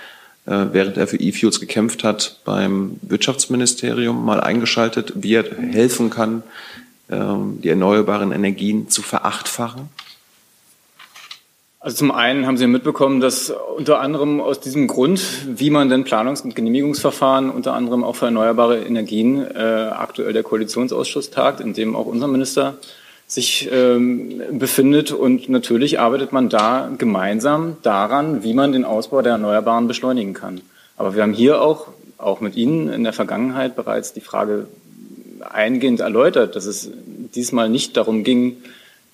[0.46, 6.44] während er für E-Fuels gekämpft hat, beim Wirtschaftsministerium mal eingeschaltet, wie er helfen kann,
[7.10, 9.90] ähm, die erneuerbaren Energien zu verachtfachen?
[11.84, 16.04] Also zum einen haben Sie mitbekommen, dass unter anderem aus diesem Grund, wie man denn
[16.04, 21.74] Planungs- und Genehmigungsverfahren unter anderem auch für erneuerbare Energien äh, aktuell der Koalitionsausschuss tagt, in
[21.74, 22.76] dem auch unser Minister
[23.32, 25.14] sich ähm, befindet.
[25.14, 30.60] Und natürlich arbeitet man da gemeinsam daran, wie man den Ausbau der Erneuerbaren beschleunigen kann.
[30.98, 34.68] Aber wir haben hier auch, auch mit Ihnen in der Vergangenheit bereits die Frage
[35.50, 36.92] eingehend erläutert, dass es
[37.34, 38.58] diesmal nicht darum ging,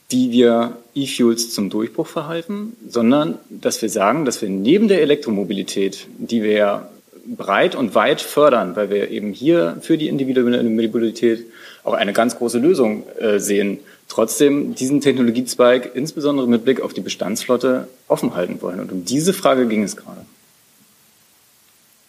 [0.10, 6.08] wie wir E-Fuels zum Durchbruch verhalten, sondern dass wir sagen, dass wir neben der Elektromobilität,
[6.18, 6.90] die wir
[7.36, 11.46] breit und weit fördern, weil wir eben hier für die individuelle Mobilität
[11.84, 17.02] auch eine ganz große Lösung äh, sehen, trotzdem diesen Technologiezweig insbesondere mit Blick auf die
[17.02, 18.80] Bestandsflotte offen halten wollen.
[18.80, 20.22] Und um diese Frage ging es gerade.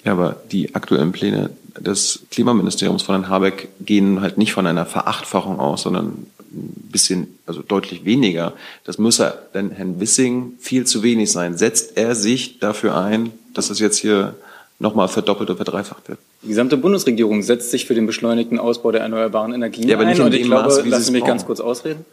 [0.04, 4.86] Ja, aber die aktuellen Pläne des Klimaministeriums von Herrn Habeck gehen halt nicht von einer
[4.86, 8.54] Verachtfachung aus, sondern ein bisschen, also deutlich weniger.
[8.84, 11.58] Das müsse denn Herrn Wissing viel zu wenig sein.
[11.58, 14.36] Setzt er sich dafür ein, dass es jetzt hier
[14.78, 16.18] nochmal verdoppelt oder verdreifacht wird?
[16.42, 20.20] Die gesamte Bundesregierung setzt sich für den beschleunigten Ausbau der erneuerbaren Energien ja, aber nicht
[20.20, 20.26] ein.
[20.26, 22.04] Und ich glaube, Maß, lassen Sie mich ganz kurz ausreden.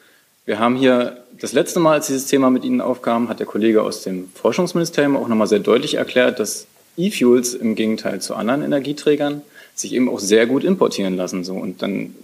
[0.46, 3.82] Wir haben hier das letzte Mal, als dieses Thema mit Ihnen aufkam, hat der Kollege
[3.82, 9.42] aus dem Forschungsministerium auch nochmal sehr deutlich erklärt, dass E-Fuels im Gegenteil zu anderen Energieträgern
[9.74, 11.44] sich eben auch sehr gut importieren lassen.
[11.44, 11.56] So.
[11.56, 12.16] Und dann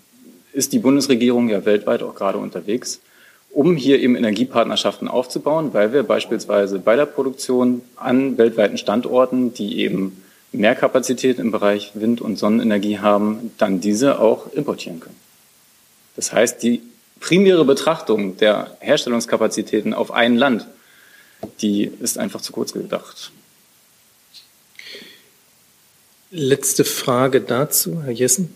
[0.53, 3.01] ist die Bundesregierung ja weltweit auch gerade unterwegs,
[3.51, 9.79] um hier eben Energiepartnerschaften aufzubauen, weil wir beispielsweise bei der Produktion an weltweiten Standorten, die
[9.79, 10.20] eben
[10.51, 15.15] mehr Kapazität im Bereich Wind- und Sonnenenergie haben, dann diese auch importieren können.
[16.15, 16.81] Das heißt, die
[17.19, 20.67] primäre Betrachtung der Herstellungskapazitäten auf ein Land,
[21.61, 23.31] die ist einfach zu kurz gedacht.
[26.31, 28.53] Letzte Frage dazu, Herr Jessen.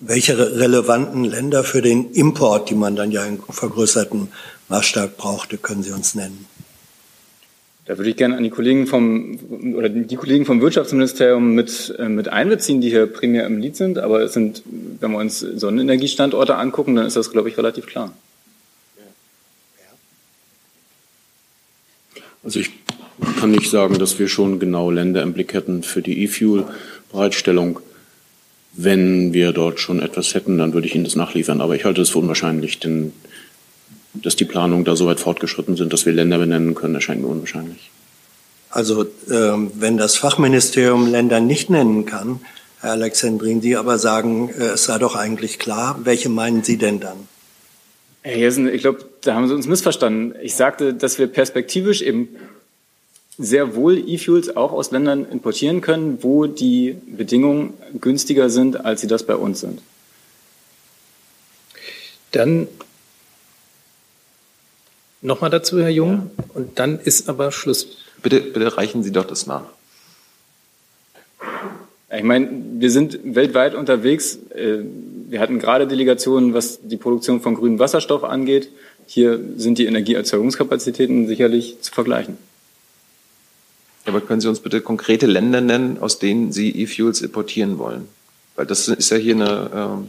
[0.00, 4.28] Welche relevanten Länder für den Import, die man dann ja in vergrößertem
[4.68, 6.46] Maßstab brauchte, können Sie uns nennen?
[7.88, 9.38] Da würde ich gerne an die Kollegen vom
[9.74, 13.98] oder die Kollegen vom Wirtschaftsministerium mit, äh, mit einbeziehen, die hier primär im Lied sind.
[13.98, 14.62] Aber es sind,
[15.00, 18.12] wenn wir uns Sonnenenergiestandorte angucken, dann ist das, glaube ich, relativ klar.
[22.44, 22.72] Also ich
[23.40, 27.80] kann nicht sagen, dass wir schon genau Länder im Blick hätten für die E-Fuel-Bereitstellung.
[28.74, 31.62] Wenn wir dort schon etwas hätten, dann würde ich Ihnen das nachliefern.
[31.62, 33.14] Aber ich halte es für unwahrscheinlich, denn
[34.14, 37.28] dass die Planungen da so weit fortgeschritten sind, dass wir Länder benennen können, erscheint mir
[37.28, 37.90] unwahrscheinlich.
[38.70, 42.40] Also ähm, wenn das Fachministerium Länder nicht nennen kann,
[42.80, 47.00] Herr Alexandrin, Sie aber sagen, äh, es sei doch eigentlich klar, welche meinen Sie denn
[47.00, 47.16] dann?
[48.22, 50.34] Herr Jessen, ich glaube, da haben Sie uns missverstanden.
[50.42, 52.28] Ich sagte, dass wir perspektivisch eben
[53.38, 59.06] sehr wohl E-Fuels auch aus Ländern importieren können, wo die Bedingungen günstiger sind, als sie
[59.06, 59.80] das bei uns sind.
[62.32, 62.66] Dann
[65.20, 66.44] nochmal dazu, Herr Jung, ja.
[66.54, 67.98] und dann ist aber Schluss.
[68.22, 69.64] Bitte, bitte reichen Sie doch das nach.
[72.10, 74.38] Ich meine, wir sind weltweit unterwegs.
[74.54, 74.78] Äh,
[75.28, 78.70] wir hatten gerade Delegationen, was die Produktion von grünem Wasserstoff angeht.
[79.06, 82.38] Hier sind die Energieerzeugungskapazitäten sicherlich zu vergleichen.
[84.06, 88.08] Aber können Sie uns bitte konkrete Länder nennen, aus denen Sie E-Fuels importieren wollen?
[88.56, 90.08] Weil das ist ja hier eine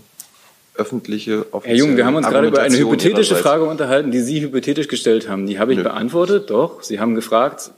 [0.79, 4.87] öffentliche Herr Jung, wir haben uns gerade über eine hypothetische Frage unterhalten, die Sie hypothetisch
[4.87, 5.45] gestellt haben.
[5.45, 5.83] Die habe ich Nö.
[5.83, 6.81] beantwortet, doch.
[6.81, 7.71] Sie haben gefragt,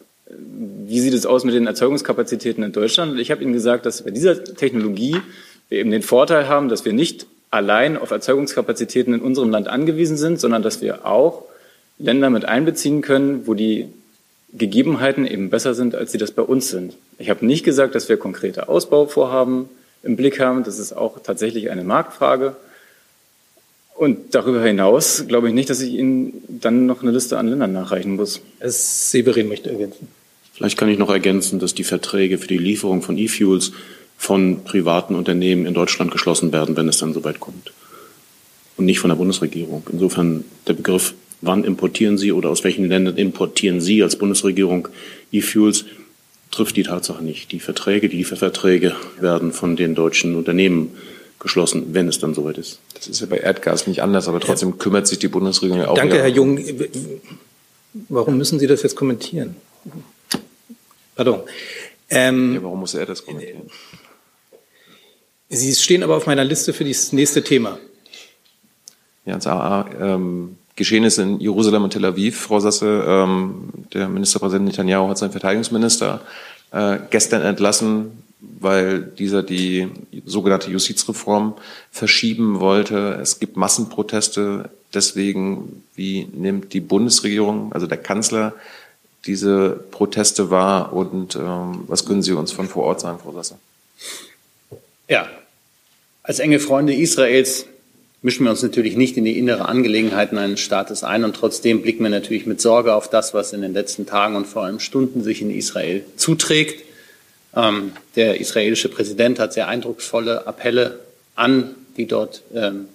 [0.88, 3.14] wie sieht es aus mit den Erzeugungskapazitäten in Deutschland?
[3.14, 5.18] Und ich habe Ihnen gesagt, dass bei dieser Technologie
[5.70, 10.18] wir eben den Vorteil haben, dass wir nicht allein auf Erzeugungskapazitäten in unserem Land angewiesen
[10.18, 11.44] sind, sondern dass wir auch
[11.98, 13.88] Länder mit einbeziehen können, wo die
[14.54, 16.96] Gegebenheiten eben besser sind, als sie das bei uns sind.
[17.20, 19.70] Ich habe nicht gesagt, dass wir konkrete Ausbauvorhaben
[20.04, 20.64] im Blick haben.
[20.64, 22.56] Das ist auch tatsächlich eine Marktfrage.
[24.02, 27.72] Und darüber hinaus glaube ich nicht, dass ich Ihnen dann noch eine Liste an Ländern
[27.72, 28.42] nachreichen muss.
[28.58, 30.08] Es Severin möchte ergänzen.
[30.54, 33.74] Vielleicht kann ich noch ergänzen, dass die Verträge für die Lieferung von E-Fuels
[34.18, 37.74] von privaten Unternehmen in Deutschland geschlossen werden, wenn es dann soweit kommt.
[38.76, 39.84] Und nicht von der Bundesregierung.
[39.92, 44.88] Insofern der Begriff wann importieren Sie oder aus welchen Ländern importieren Sie als Bundesregierung
[45.32, 45.86] E-Fuels,
[46.50, 47.52] trifft die Tatsache nicht.
[47.52, 50.90] Die Verträge, die Lieferverträge werden von den deutschen Unternehmen
[51.42, 52.80] geschlossen, wenn es dann soweit ist.
[52.94, 54.76] Das ist ja bei Erdgas nicht anders, aber trotzdem ja.
[54.78, 55.96] kümmert sich die Bundesregierung ja auch.
[55.96, 56.60] Danke, Herr Jung.
[58.08, 59.56] Warum müssen Sie das jetzt kommentieren?
[61.16, 61.42] Pardon.
[62.10, 63.64] Ähm, ja, warum muss er das kommentieren?
[65.50, 67.78] Sie stehen aber auf meiner Liste für das nächste Thema.
[69.26, 72.40] Ja, und zwar, ähm, Geschehnisse in Jerusalem und Tel Aviv.
[72.40, 76.22] Frau Sasse, ähm, der Ministerpräsident Netanyahu hat seinen Verteidigungsminister
[76.72, 79.88] äh, gestern entlassen, weil dieser die
[80.26, 81.56] sogenannte Justizreform
[81.92, 83.20] verschieben wollte.
[83.22, 84.70] Es gibt Massenproteste.
[84.94, 88.54] Deswegen, wie nimmt die Bundesregierung, also der Kanzler,
[89.26, 93.58] diese Proteste wahr und ähm, was können Sie uns von vor Ort sagen, Frau Sasse?
[95.08, 95.30] Ja,
[96.24, 97.68] als enge Freunde Israels
[98.24, 102.04] mischen wir uns natürlich nicht in die innere Angelegenheiten eines Staates ein und trotzdem blicken
[102.04, 105.24] wir natürlich mit Sorge auf das, was in den letzten Tagen und vor allem Stunden
[105.24, 106.84] sich in Israel zuträgt.
[107.56, 111.00] Ähm, der israelische Präsident hat sehr eindrucksvolle Appelle
[111.36, 112.88] an die dort ähm,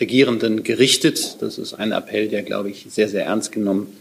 [0.00, 1.36] Regierenden gerichtet.
[1.40, 3.96] Das ist ein Appell, der, glaube ich, sehr, sehr ernst genommen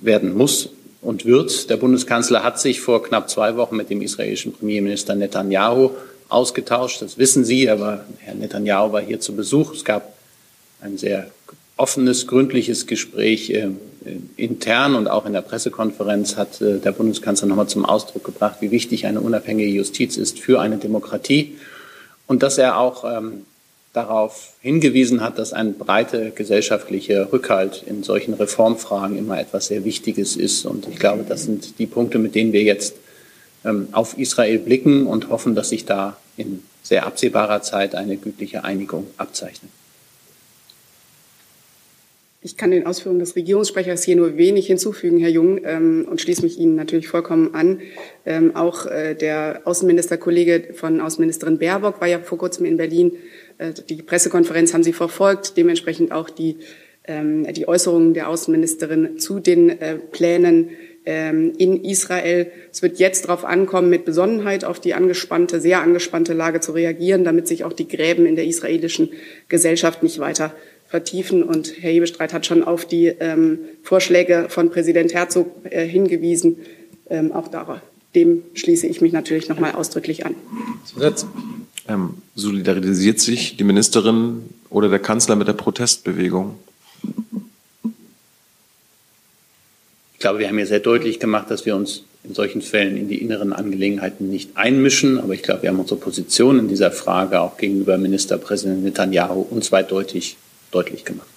[0.00, 0.68] werden muss
[1.00, 1.70] und wird.
[1.70, 5.90] Der Bundeskanzler hat sich vor knapp zwei Wochen mit dem israelischen Premierminister Netanyahu
[6.28, 7.02] ausgetauscht.
[7.02, 9.74] Das wissen Sie, aber Herr Netanyahu war hier zu Besuch.
[9.74, 10.16] Es gab
[10.80, 11.30] ein sehr
[11.80, 13.68] offenes, gründliches Gespräch äh,
[14.36, 18.70] intern und auch in der Pressekonferenz hat äh, der Bundeskanzler nochmal zum Ausdruck gebracht, wie
[18.70, 21.56] wichtig eine unabhängige Justiz ist für eine Demokratie
[22.26, 23.46] und dass er auch ähm,
[23.94, 30.36] darauf hingewiesen hat, dass ein breiter gesellschaftlicher Rückhalt in solchen Reformfragen immer etwas sehr Wichtiges
[30.36, 30.64] ist.
[30.64, 32.94] Und ich glaube, das sind die Punkte, mit denen wir jetzt
[33.64, 38.64] ähm, auf Israel blicken und hoffen, dass sich da in sehr absehbarer Zeit eine gütliche
[38.64, 39.72] Einigung abzeichnet.
[42.42, 46.40] Ich kann den Ausführungen des Regierungssprechers hier nur wenig hinzufügen, Herr Jung, ähm, und schließe
[46.40, 47.80] mich Ihnen natürlich vollkommen an.
[48.24, 53.12] Ähm, auch äh, der Außenministerkollege von Außenministerin Baerbock war ja vor kurzem in Berlin.
[53.58, 56.56] Äh, die Pressekonferenz haben Sie verfolgt, dementsprechend auch die,
[57.04, 60.70] ähm, die Äußerungen der Außenministerin zu den äh, Plänen
[61.04, 62.50] ähm, in Israel.
[62.72, 67.22] Es wird jetzt darauf ankommen, mit Besonnenheit auf die angespannte, sehr angespannte Lage zu reagieren,
[67.22, 69.10] damit sich auch die Gräben in der israelischen
[69.48, 70.54] Gesellschaft nicht weiter
[70.90, 71.42] vertiefen.
[71.42, 76.56] Und Herr Hebestreit hat schon auf die ähm, Vorschläge von Präsident Herzog äh, hingewiesen.
[77.08, 77.78] Ähm, auch darauf,
[78.14, 80.34] dem schließe ich mich natürlich noch mal ausdrücklich an.
[81.88, 86.56] Ähm, solidarisiert sich die Ministerin oder der Kanzler mit der Protestbewegung?
[90.12, 93.08] Ich glaube, wir haben ja sehr deutlich gemacht, dass wir uns in solchen Fällen in
[93.08, 95.18] die inneren Angelegenheiten nicht einmischen.
[95.18, 99.72] Aber ich glaube, wir haben unsere Position in dieser Frage auch gegenüber Ministerpräsident Netanyahu uns
[100.70, 101.28] deutlich gemacht.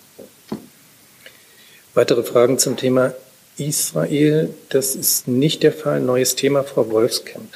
[1.93, 3.13] Weitere Fragen zum Thema
[3.57, 4.53] Israel?
[4.69, 5.99] Das ist nicht der Fall.
[5.99, 7.53] Neues Thema, Frau Wolfskamp.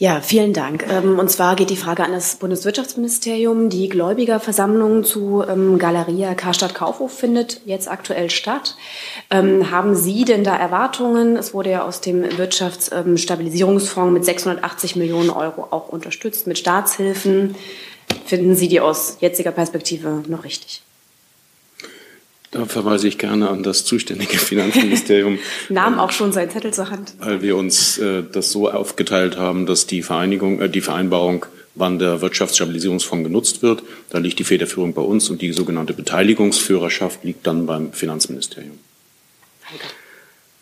[0.00, 0.86] Ja, vielen Dank.
[0.88, 3.68] Ähm, und zwar geht die Frage an das Bundeswirtschaftsministerium.
[3.68, 8.76] Die Gläubigerversammlung zu ähm, Galeria Karstadt Kaufhof findet jetzt aktuell statt.
[9.28, 11.36] Ähm, haben Sie denn da Erwartungen?
[11.36, 17.56] Es wurde ja aus dem Wirtschaftsstabilisierungsfonds mit 680 Millionen Euro auch unterstützt mit Staatshilfen.
[18.26, 20.82] Finden Sie die aus jetziger Perspektive noch richtig?
[22.50, 25.38] Da verweise ich gerne an das zuständige Finanzministerium.
[25.68, 27.14] Nahm auch schon seinen Zettel zur Hand.
[27.18, 31.98] Weil wir uns äh, das so aufgeteilt haben, dass die Vereinigung, äh, die Vereinbarung, wann
[31.98, 37.46] der Wirtschaftsstabilisierungsfonds genutzt wird, da liegt die Federführung bei uns und die sogenannte Beteiligungsführerschaft liegt
[37.46, 38.78] dann beim Finanzministerium.
[39.70, 39.84] Danke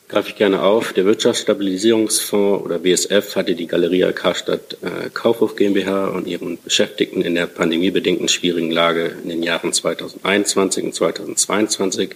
[0.08, 0.92] greife ich gerne auf.
[0.92, 7.34] Der Wirtschaftsstabilisierungsfonds oder WSF hatte die Galeria Karstadt äh, Kaufhof GmbH und ihren Beschäftigten in
[7.34, 12.10] der pandemiebedingten schwierigen Lage in den Jahren 2021 und 2022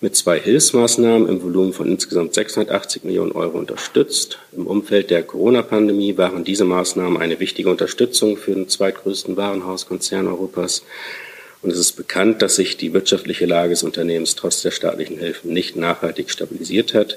[0.00, 4.38] mit zwei Hilfsmaßnahmen im Volumen von insgesamt 680 Millionen Euro unterstützt.
[4.52, 10.82] Im Umfeld der Corona-Pandemie waren diese Maßnahmen eine wichtige Unterstützung für den zweitgrößten Warenhauskonzern Europas.
[11.64, 15.50] Und es ist bekannt, dass sich die wirtschaftliche Lage des Unternehmens trotz der staatlichen Hilfen
[15.50, 17.16] nicht nachhaltig stabilisiert hat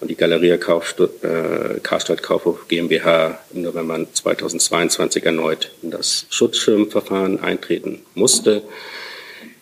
[0.00, 7.40] und die Galeria Kaufst äh, Karstadt Kaufhof GmbH im November 2022 erneut in das Schutzschirmverfahren
[7.40, 8.60] eintreten musste.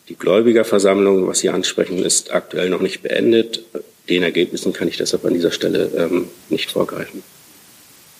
[0.08, 3.62] Die Gläubigerversammlung, was Sie ansprechen, ist aktuell noch nicht beendet.
[4.08, 7.22] Den Ergebnissen kann ich deshalb an dieser Stelle ähm, nicht vorgreifen.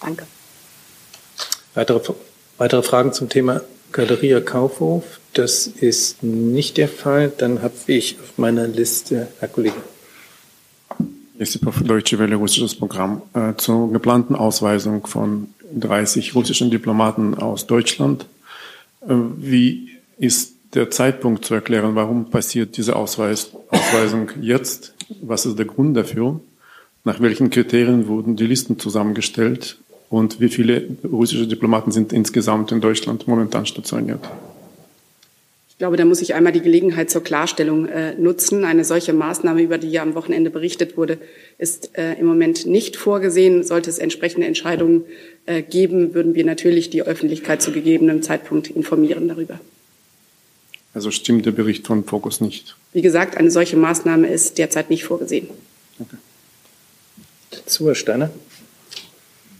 [0.00, 0.28] Danke.
[1.74, 2.14] Weitere,
[2.56, 5.18] weitere Fragen zum Thema Galeria Kaufhof?
[5.34, 7.32] Das ist nicht der Fall.
[7.36, 9.74] Dann habe ich auf meiner Liste, Herr Kollege.
[11.36, 13.22] Josipov, Deutsche Welle, russisches Programm.
[13.34, 18.26] Äh, zur geplanten Ausweisung von 30 russischen Diplomaten aus Deutschland.
[19.02, 21.96] Äh, wie ist der Zeitpunkt zu erklären?
[21.96, 24.94] Warum passiert diese Ausweis, Ausweisung jetzt?
[25.20, 26.40] Was ist der Grund dafür?
[27.02, 29.78] Nach welchen Kriterien wurden die Listen zusammengestellt?
[30.10, 34.20] Und wie viele russische Diplomaten sind insgesamt in Deutschland momentan stationiert?
[35.74, 38.64] Ich glaube, da muss ich einmal die Gelegenheit zur Klarstellung äh, nutzen.
[38.64, 41.18] Eine solche Maßnahme, über die ja am Wochenende berichtet wurde,
[41.58, 43.64] ist äh, im Moment nicht vorgesehen.
[43.64, 45.02] Sollte es entsprechende Entscheidungen
[45.46, 49.58] äh, geben, würden wir natürlich die Öffentlichkeit zu gegebenem Zeitpunkt informieren darüber.
[50.94, 52.76] Also stimmt der Bericht von Fokus nicht?
[52.92, 55.48] Wie gesagt, eine solche Maßnahme ist derzeit nicht vorgesehen.
[55.98, 56.16] Okay.
[57.66, 58.30] Zu, Herr Steiner.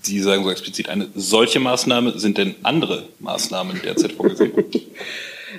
[0.03, 2.20] Sie sagen so explizit eine solche Maßnahme.
[2.20, 4.53] Sind denn andere Maßnahmen derzeit vorgesehen?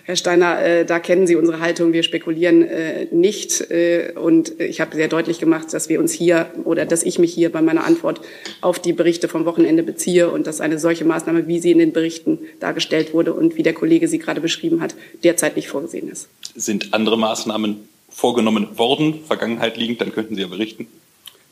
[0.03, 1.93] Herr Steiner, äh, da kennen Sie unsere Haltung.
[1.93, 3.71] Wir spekulieren äh, nicht.
[3.71, 7.33] Äh, und ich habe sehr deutlich gemacht, dass wir uns hier oder dass ich mich
[7.33, 8.21] hier bei meiner Antwort
[8.61, 11.93] auf die Berichte vom Wochenende beziehe und dass eine solche Maßnahme, wie sie in den
[11.93, 16.27] Berichten dargestellt wurde und wie der Kollege sie gerade beschrieben hat, derzeit nicht vorgesehen ist.
[16.55, 20.87] Sind andere Maßnahmen vorgenommen worden, Vergangenheit liegend, dann könnten Sie ja berichten.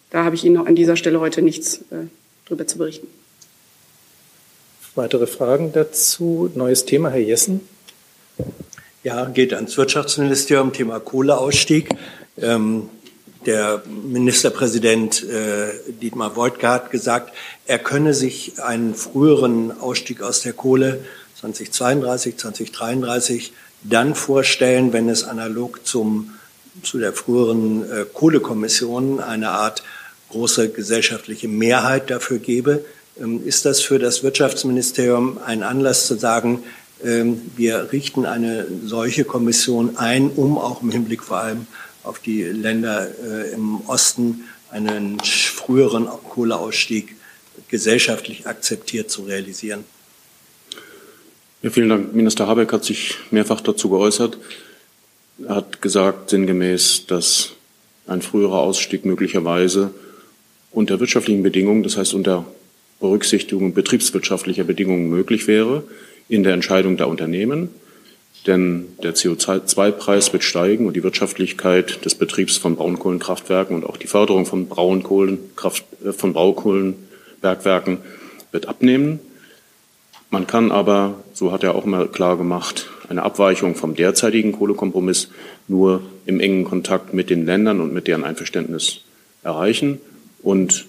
[0.10, 2.08] Da habe ich Ihnen noch an dieser Stelle heute nichts äh,
[2.48, 3.08] drüber zu berichten.
[4.96, 6.52] Weitere Fragen dazu?
[6.54, 7.62] Neues Thema, Herr Jessen.
[9.04, 11.90] Ja, geht ans Wirtschaftsministerium, Thema Kohleausstieg.
[12.38, 12.90] Ähm,
[13.46, 17.34] der Ministerpräsident äh, Dietmar Woidke hat gesagt,
[17.68, 21.04] er könne sich einen früheren Ausstieg aus der Kohle
[21.42, 23.54] 2032, 2033
[23.84, 26.36] dann vorstellen, wenn es analog zum,
[26.84, 29.84] zu der früheren äh, Kohlekommission eine Art
[30.30, 32.86] große gesellschaftliche Mehrheit dafür gäbe.
[33.20, 36.64] Ähm, ist das für das Wirtschaftsministerium ein Anlass zu sagen,
[37.04, 41.68] wir richten eine solche Kommission ein, um auch im Hinblick vor allem
[42.04, 47.16] auf die Länder äh, im Osten einen früheren Kohleausstieg
[47.68, 49.84] gesellschaftlich akzeptiert zu realisieren?
[51.62, 52.14] Ja, vielen Dank.
[52.14, 54.38] Minister Habeck hat sich mehrfach dazu geäußert.
[55.48, 57.52] Er hat gesagt, sinngemäß, dass
[58.08, 59.94] ein früherer Ausstieg möglicherweise
[60.72, 62.46] unter wirtschaftlichen Bedingungen, das heißt unter
[63.00, 65.84] Berücksichtigung betriebswirtschaftlicher Bedingungen möglich wäre
[66.30, 67.70] in der Entscheidung der Unternehmen.
[68.48, 74.08] Denn der CO2-Preis wird steigen und die Wirtschaftlichkeit des Betriebs von Braunkohlenkraftwerken und auch die
[74.08, 78.00] Förderung von, Braunkohlenkraft, äh, von Braunkohlenbergwerken
[78.52, 79.20] wird abnehmen.
[80.30, 85.30] Man kann aber, so hat er auch mal klar gemacht, eine Abweichung vom derzeitigen Kohlekompromiss
[85.68, 89.02] nur im engen Kontakt mit den Ländern und mit deren Einverständnis
[89.44, 90.02] erreichen.
[90.42, 90.86] Und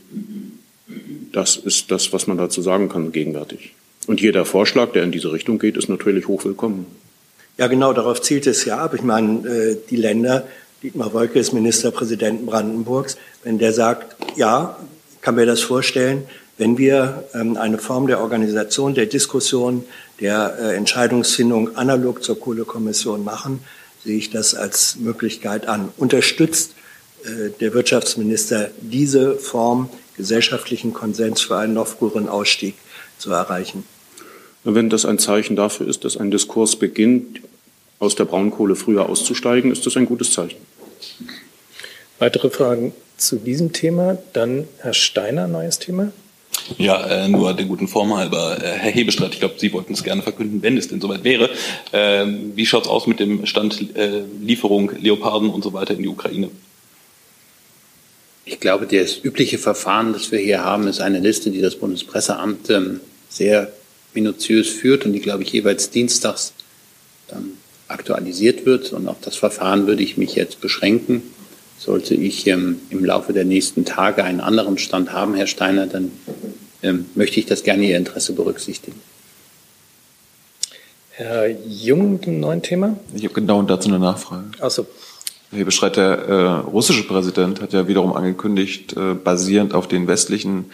[1.32, 3.74] das ist das, was man dazu sagen kann gegenwärtig.
[4.06, 6.86] Und jeder Vorschlag, der in diese Richtung geht, ist natürlich hochwillkommen.
[7.56, 8.94] Ja, genau, darauf zielt es ja ab.
[8.94, 10.46] Ich meine, äh, die Länder,
[10.82, 14.76] Dietmar Wolke ist Ministerpräsident Brandenburgs, wenn der sagt, ja,
[15.20, 16.24] kann mir das vorstellen,
[16.58, 19.84] wenn wir ähm, eine Form der Organisation, der Diskussion,
[20.20, 23.60] der äh, Entscheidungsfindung analog zur Kohlekommission machen,
[24.04, 25.88] sehe ich das als Möglichkeit an.
[25.96, 26.74] Unterstützt
[27.24, 32.74] äh, der Wirtschaftsminister diese Form gesellschaftlichen Konsens für einen noch früheren Ausstieg
[33.18, 33.84] zu erreichen?
[34.64, 37.40] Wenn das ein Zeichen dafür ist, dass ein Diskurs beginnt,
[37.98, 40.58] aus der Braunkohle früher auszusteigen, ist das ein gutes Zeichen.
[42.18, 44.18] Weitere Fragen zu diesem Thema?
[44.32, 46.12] Dann Herr Steiner, neues Thema.
[46.78, 48.56] Ja, äh, nur der guten Form halber.
[48.62, 51.50] Äh, Herr Hebestreit, ich glaube, Sie wollten es gerne verkünden, wenn es denn soweit wäre.
[51.92, 53.84] Äh, wie schaut es aus mit dem Stand
[54.40, 56.50] Lieferung Leoparden und so weiter in die Ukraine?
[58.46, 62.70] Ich glaube, das übliche Verfahren, das wir hier haben, ist eine Liste, die das Bundespresseamt
[62.70, 63.72] ähm, sehr
[64.14, 66.52] minutiös führt und die, glaube ich, jeweils dienstags
[67.28, 67.52] dann
[67.88, 68.92] aktualisiert wird.
[68.92, 71.22] Und auf das Verfahren würde ich mich jetzt beschränken.
[71.78, 76.12] Sollte ich ähm, im Laufe der nächsten Tage einen anderen Stand haben, Herr Steiner, dann
[76.82, 79.00] ähm, möchte ich das gerne Ihr Interesse berücksichtigen.
[81.10, 82.96] Herr Jung, ein neues Thema?
[83.14, 84.44] Ich habe genau dazu eine Nachfrage.
[84.60, 84.86] Achso.
[85.52, 90.66] Herr Bestreit, der äh, russische Präsident hat ja wiederum angekündigt, äh, basierend auf den westlichen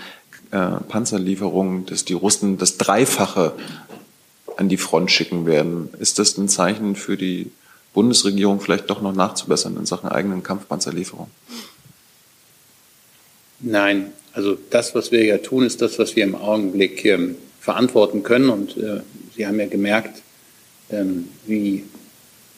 [0.51, 3.53] äh, Panzerlieferungen, dass die Russen das Dreifache
[4.57, 5.89] an die Front schicken werden.
[5.99, 7.51] Ist das ein Zeichen für die
[7.95, 11.29] Bundesregierung, vielleicht doch noch nachzubessern in Sachen eigenen Kampfpanzerlieferung?
[13.61, 18.23] Nein, also das, was wir ja tun, ist das, was wir im Augenblick ähm, verantworten
[18.23, 18.49] können.
[18.49, 19.01] Und äh,
[19.37, 20.23] Sie haben ja gemerkt,
[20.91, 21.85] ähm, wie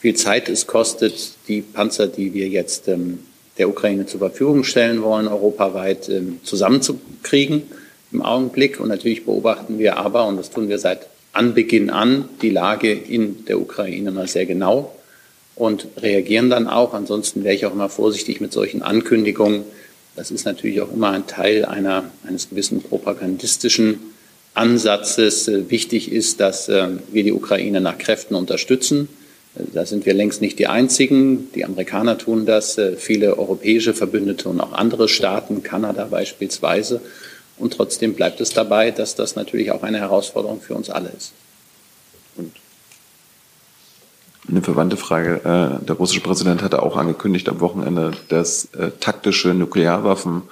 [0.01, 3.20] viel Zeit es kostet, die Panzer, die wir jetzt ähm,
[3.59, 7.64] der Ukraine zur Verfügung stellen wollen, europaweit ähm, zusammenzukriegen
[8.12, 8.80] im Augenblick.
[8.80, 13.44] Und natürlich beobachten wir aber, und das tun wir seit Anbeginn an, die Lage in
[13.46, 14.94] der Ukraine mal sehr genau
[15.54, 16.94] und reagieren dann auch.
[16.94, 19.64] Ansonsten wäre ich auch immer vorsichtig mit solchen Ankündigungen.
[20.16, 23.98] Das ist natürlich auch immer ein Teil einer, eines gewissen propagandistischen
[24.54, 25.50] Ansatzes.
[25.68, 29.08] Wichtig ist, dass äh, wir die Ukraine nach Kräften unterstützen.
[29.54, 31.50] Da sind wir längst nicht die Einzigen.
[31.54, 37.00] Die Amerikaner tun das, äh, viele europäische Verbündete und auch andere Staaten, Kanada beispielsweise.
[37.62, 41.32] Und trotzdem bleibt es dabei, dass das natürlich auch eine Herausforderung für uns alle ist.
[42.34, 42.52] Und
[44.48, 45.36] eine verwandte Frage.
[45.44, 50.42] Äh, der russische Präsident hatte auch angekündigt am Wochenende, dass äh, taktische Nuklearwaffen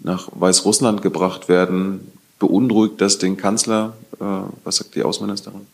[0.00, 2.12] nach Weißrussland gebracht werden.
[2.38, 3.94] Beunruhigt das den Kanzler?
[4.20, 4.24] Äh,
[4.64, 5.66] was sagt die Außenministerin?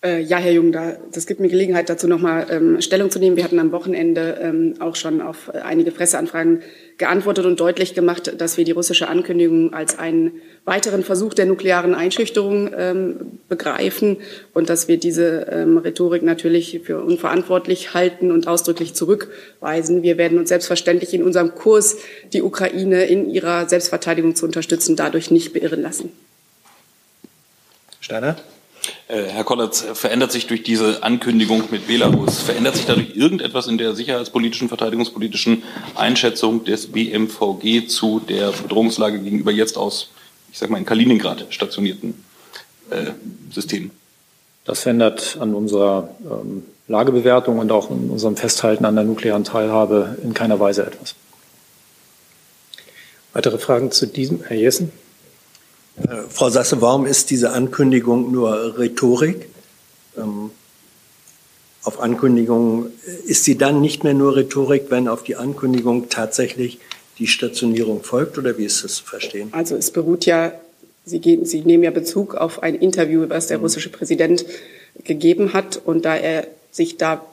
[0.00, 3.36] Äh, ja, Herr Jung, da, das gibt mir Gelegenheit, dazu nochmal ähm, Stellung zu nehmen.
[3.36, 6.62] Wir hatten am Wochenende ähm, auch schon auf äh, einige Presseanfragen
[6.98, 11.96] geantwortet und deutlich gemacht, dass wir die russische Ankündigung als einen weiteren Versuch der nuklearen
[11.96, 14.18] Einschüchterung ähm, begreifen
[14.54, 20.04] und dass wir diese ähm, Rhetorik natürlich für unverantwortlich halten und ausdrücklich zurückweisen.
[20.04, 21.96] Wir werden uns selbstverständlich in unserem Kurs,
[22.32, 26.12] die Ukraine in ihrer Selbstverteidigung zu unterstützen, dadurch nicht beirren lassen.
[27.98, 28.36] Steiner?
[29.08, 33.78] Äh, Herr Kollatz, verändert sich durch diese Ankündigung mit Belarus, verändert sich dadurch irgendetwas in
[33.78, 35.62] der sicherheitspolitischen, verteidigungspolitischen
[35.94, 40.10] Einschätzung des BMVG zu der Bedrohungslage gegenüber jetzt aus,
[40.52, 42.22] ich sage mal, in Kaliningrad stationierten
[42.90, 43.12] äh,
[43.50, 43.90] Systemen?
[44.64, 50.18] Das verändert an unserer ähm, Lagebewertung und auch in unserem Festhalten an der nuklearen Teilhabe
[50.22, 51.14] in keiner Weise etwas.
[53.32, 54.42] Weitere Fragen zu diesem?
[54.44, 54.92] Herr Jessen?
[56.06, 59.48] Äh, Frau Sasse, warum ist diese Ankündigung nur Rhetorik?
[60.16, 60.50] Ähm,
[61.82, 66.78] auf Ankündigungen äh, ist sie dann nicht mehr nur Rhetorik, wenn auf die Ankündigung tatsächlich
[67.18, 69.48] die Stationierung folgt oder wie ist das zu verstehen?
[69.52, 70.52] Also es beruht ja,
[71.04, 74.44] Sie, gehen, Sie nehmen ja Bezug auf ein Interview, was der russische Präsident
[75.04, 77.24] gegeben hat und da er sich da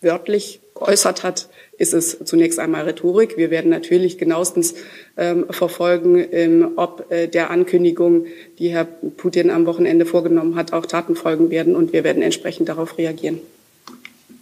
[0.00, 1.48] wörtlich geäußert hat,
[1.78, 3.36] ist es zunächst einmal Rhetorik.
[3.36, 4.74] Wir werden natürlich genauestens
[5.16, 8.26] ähm, verfolgen, ähm, ob äh, der Ankündigung,
[8.58, 11.76] die Herr Putin am Wochenende vorgenommen hat, auch Taten folgen werden.
[11.76, 13.40] Und wir werden entsprechend darauf reagieren.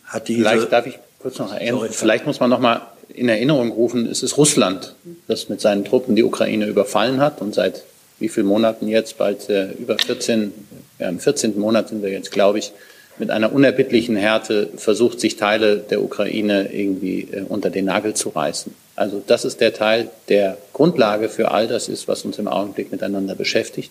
[0.05, 1.89] Hat diese vielleicht darf ich kurz noch erinnern.
[1.91, 4.95] Vielleicht muss man noch mal in Erinnerung rufen, es ist Russland,
[5.29, 7.85] das mit seinen Truppen die Ukraine überfallen hat und seit
[8.19, 10.53] wie vielen Monaten jetzt, bald äh, über 14,
[10.99, 11.59] ja, im 14.
[11.59, 12.73] Monat sind wir jetzt, glaube ich,
[13.19, 18.31] mit einer unerbittlichen Härte versucht, sich Teile der Ukraine irgendwie äh, unter den Nagel zu
[18.31, 18.75] reißen.
[18.95, 22.91] Also das ist der Teil, der Grundlage für all das ist, was uns im Augenblick
[22.91, 23.91] miteinander beschäftigt.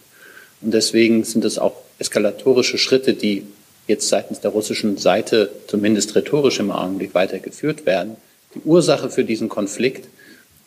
[0.61, 3.45] Und deswegen sind es auch eskalatorische Schritte, die
[3.87, 8.15] jetzt seitens der russischen Seite zumindest rhetorisch im Augenblick weitergeführt werden.
[8.55, 10.07] Die Ursache für diesen Konflikt,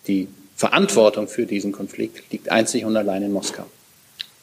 [0.06, 3.64] die Verantwortung für diesen Konflikt liegt einzig und allein in Moskau.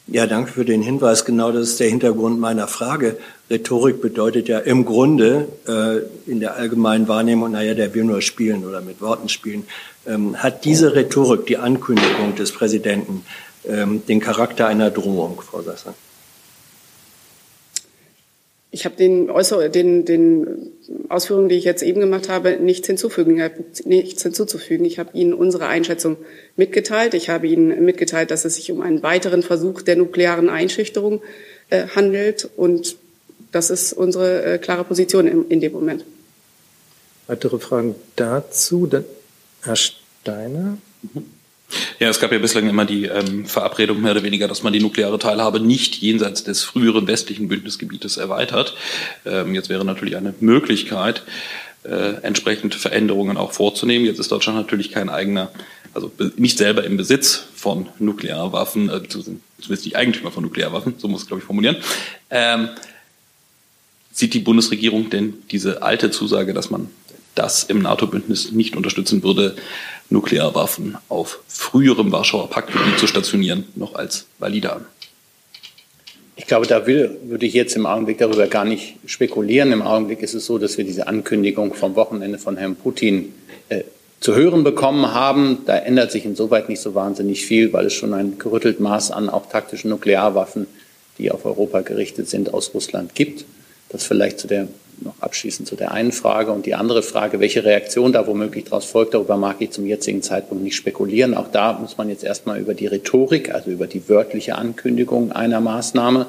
[0.08, 1.24] Ja, danke für den Hinweis.
[1.24, 3.16] Genau das ist der Hintergrund meiner Frage.
[3.50, 8.64] Rhetorik bedeutet ja im Grunde äh, in der allgemeinen Wahrnehmung, naja, der will nur spielen
[8.64, 9.66] oder mit Worten spielen.
[10.06, 13.24] Ähm, hat diese Rhetorik, die Ankündigung des Präsidenten,
[13.66, 15.94] ähm, den Charakter einer Drohung, Frau Sasser?
[18.70, 19.26] Ich habe den,
[19.72, 20.72] den, den
[21.08, 23.36] Ausführungen, die ich jetzt eben gemacht habe, nichts hinzufügen.
[23.36, 24.84] Ich habe nichts hinzuzufügen.
[24.84, 26.16] Ich habe Ihnen unsere Einschätzung
[26.56, 27.14] mitgeteilt.
[27.14, 31.22] Ich habe Ihnen mitgeteilt, dass es sich um einen weiteren Versuch der nuklearen Einschüchterung
[31.70, 32.48] äh, handelt.
[32.56, 32.96] Und
[33.52, 36.04] das ist unsere äh, klare Position in, in, dem Moment.
[37.26, 38.86] Weitere Fragen dazu?
[38.86, 39.04] Dann
[39.62, 40.78] Herr Steiner.
[41.02, 41.35] Mhm.
[41.98, 44.80] Ja, es gab ja bislang immer die ähm, Verabredung mehr oder weniger, dass man die
[44.80, 48.74] nukleare Teilhabe nicht jenseits des früheren westlichen Bündnisgebietes erweitert.
[49.24, 51.22] Ähm, jetzt wäre natürlich eine Möglichkeit,
[51.84, 54.04] äh, entsprechend Veränderungen auch vorzunehmen.
[54.06, 55.50] Jetzt ist Deutschland natürlich kein eigener,
[55.94, 61.22] also nicht selber im Besitz von Nuklearwaffen, äh, zumindest nicht Eigentümer von Nuklearwaffen, so muss
[61.22, 61.76] ich glaube ich formulieren.
[62.30, 62.68] Ähm,
[64.12, 66.88] sieht die Bundesregierung denn diese alte Zusage, dass man
[67.34, 69.56] das im NATO-Bündnis nicht unterstützen würde,
[70.10, 74.86] Nuklearwaffen auf früherem Warschauer Paktgebiet zu stationieren, noch als valide an.
[76.38, 79.72] Ich glaube, da will, würde ich jetzt im Augenblick darüber gar nicht spekulieren.
[79.72, 83.32] Im Augenblick ist es so, dass wir diese Ankündigung vom Wochenende von Herrn Putin
[83.70, 83.84] äh,
[84.20, 85.60] zu hören bekommen haben.
[85.64, 89.30] Da ändert sich insoweit nicht so wahnsinnig viel, weil es schon ein gerüttelt Maß an
[89.30, 90.66] auch taktischen Nuklearwaffen,
[91.18, 93.46] die auf Europa gerichtet sind, aus Russland gibt.
[93.88, 94.68] Das vielleicht zu der
[95.00, 96.52] noch abschließend zu der einen Frage.
[96.52, 100.22] Und die andere Frage, welche Reaktion da womöglich daraus folgt, darüber mag ich zum jetzigen
[100.22, 101.34] Zeitpunkt nicht spekulieren.
[101.34, 105.60] Auch da muss man jetzt erstmal über die Rhetorik, also über die wörtliche Ankündigung einer
[105.60, 106.26] Maßnahme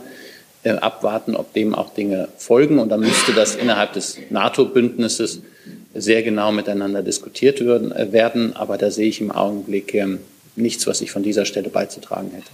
[0.64, 2.80] äh, abwarten, ob dem auch Dinge folgen.
[2.80, 5.42] Und dann müsste das innerhalb des NATO-Bündnisses
[5.94, 8.56] sehr genau miteinander diskutiert werden, äh, werden.
[8.56, 10.18] Aber da sehe ich im Augenblick äh,
[10.56, 12.50] nichts, was ich von dieser Stelle beizutragen hätte.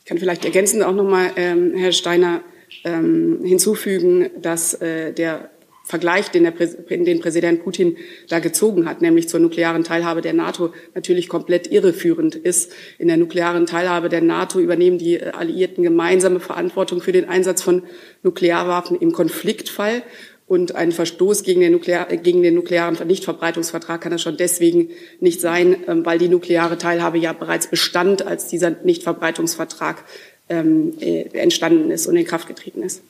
[0.00, 2.40] Ich kann vielleicht ergänzend auch nochmal, ähm, Herr Steiner,
[2.84, 5.50] ähm, hinzufügen, dass äh, der
[5.88, 7.96] Vergleich, den, der Prä den Präsident Putin
[8.28, 12.72] da gezogen hat, nämlich zur nuklearen Teilhabe der NATO, natürlich komplett irreführend ist.
[12.98, 17.62] In der nuklearen Teilhabe der NATO übernehmen die äh, Alliierten gemeinsame Verantwortung für den Einsatz
[17.62, 17.84] von
[18.22, 20.02] Nuklearwaffen im Konfliktfall.
[20.48, 24.88] Und ein Verstoß gegen den, Nuklear, gegen den nuklearen Nichtverbreitungsvertrag kann es schon deswegen
[25.20, 30.04] nicht sein, ähm, weil die nukleare Teilhabe ja bereits bestand, als dieser Nichtverbreitungsvertrag
[30.48, 33.02] ähm, äh, entstanden ist und in Kraft getreten ist.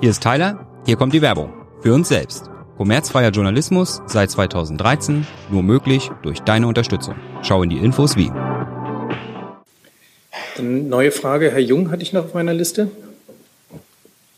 [0.00, 1.52] Hier ist Tyler, hier kommt die Werbung.
[1.82, 2.50] Für uns selbst.
[2.76, 7.14] Kommerzfreier Journalismus seit 2013, nur möglich durch deine Unterstützung.
[7.42, 8.30] Schau in die Infos wie.
[10.56, 12.90] Eine neue Frage, Herr Jung, hatte ich noch auf meiner Liste.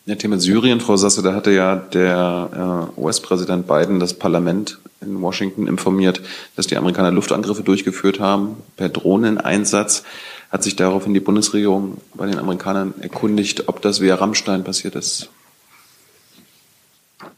[0.05, 5.23] Ja, Thema Syrien, Frau Sasse, da hatte ja der äh, US-Präsident Biden das Parlament in
[5.23, 6.21] Washington informiert,
[6.57, 10.03] dass die Amerikaner Luftangriffe durchgeführt haben per Drohneneinsatz.
[10.51, 15.31] Hat sich daraufhin die Bundesregierung bei den Amerikanern erkundigt, ob das via Rammstein passiert ist?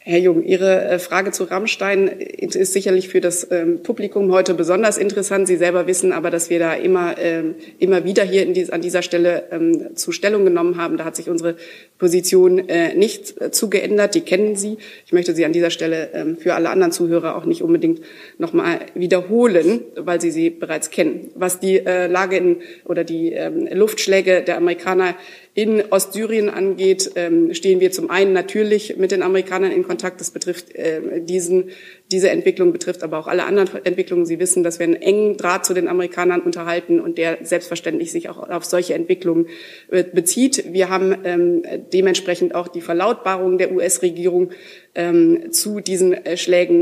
[0.07, 4.99] Herr Jung, Ihre äh, Frage zu Rammstein ist sicherlich für das ähm, Publikum heute besonders
[4.99, 5.47] interessant.
[5.47, 9.45] Sie selber wissen aber, dass wir da immer, ähm, immer wieder hier an dieser Stelle
[9.51, 10.99] ähm, zu Stellung genommen haben.
[10.99, 11.57] Da hat sich unsere
[11.97, 14.15] Position äh, nicht äh, zugeändert.
[14.15, 14.77] Die kennen Sie.
[15.07, 18.03] Ich möchte sie an dieser Stelle für alle anderen Zuhörer auch nicht unbedingt
[18.37, 21.31] nochmal wiederholen, weil Sie sie bereits kennen.
[21.35, 23.35] Was die Lage in, oder die
[23.73, 25.15] Luftschläge der Amerikaner
[25.55, 30.21] in Ostsyrien angeht, ähm, stehen wir zum einen natürlich mit den Amerikanern in Kontakt.
[30.21, 31.71] Das betrifft äh, diesen,
[32.11, 34.27] diese Entwicklung, betrifft aber auch alle anderen Entwicklungen.
[34.27, 38.29] Sie wissen, dass wir einen engen Draht zu den Amerikanern unterhalten und der selbstverständlich sich
[38.29, 39.47] auch auf solche Entwicklungen
[39.93, 40.73] äh, bezieht.
[40.73, 44.51] Wir haben ähm, dementsprechend auch die Verlautbarung der US-Regierung
[44.97, 46.75] ähm, zu diesen äh, Schlägen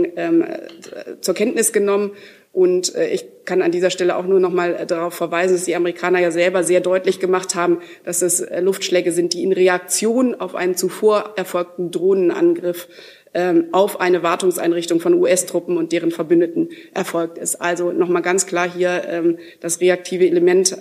[1.21, 2.13] zur Kenntnis genommen
[2.53, 5.65] und äh, ich kann an dieser Stelle auch nur noch mal äh, darauf verweisen, dass
[5.65, 9.53] die Amerikaner ja selber sehr deutlich gemacht haben, dass es äh, Luftschläge sind, die in
[9.53, 12.89] Reaktion auf einen zuvor erfolgten Drohnenangriff
[13.33, 17.57] ähm, auf eine Wartungseinrichtung von US-Truppen und deren Verbündeten erfolgt ist.
[17.57, 20.77] Also nochmal ganz klar hier ähm, das reaktive Element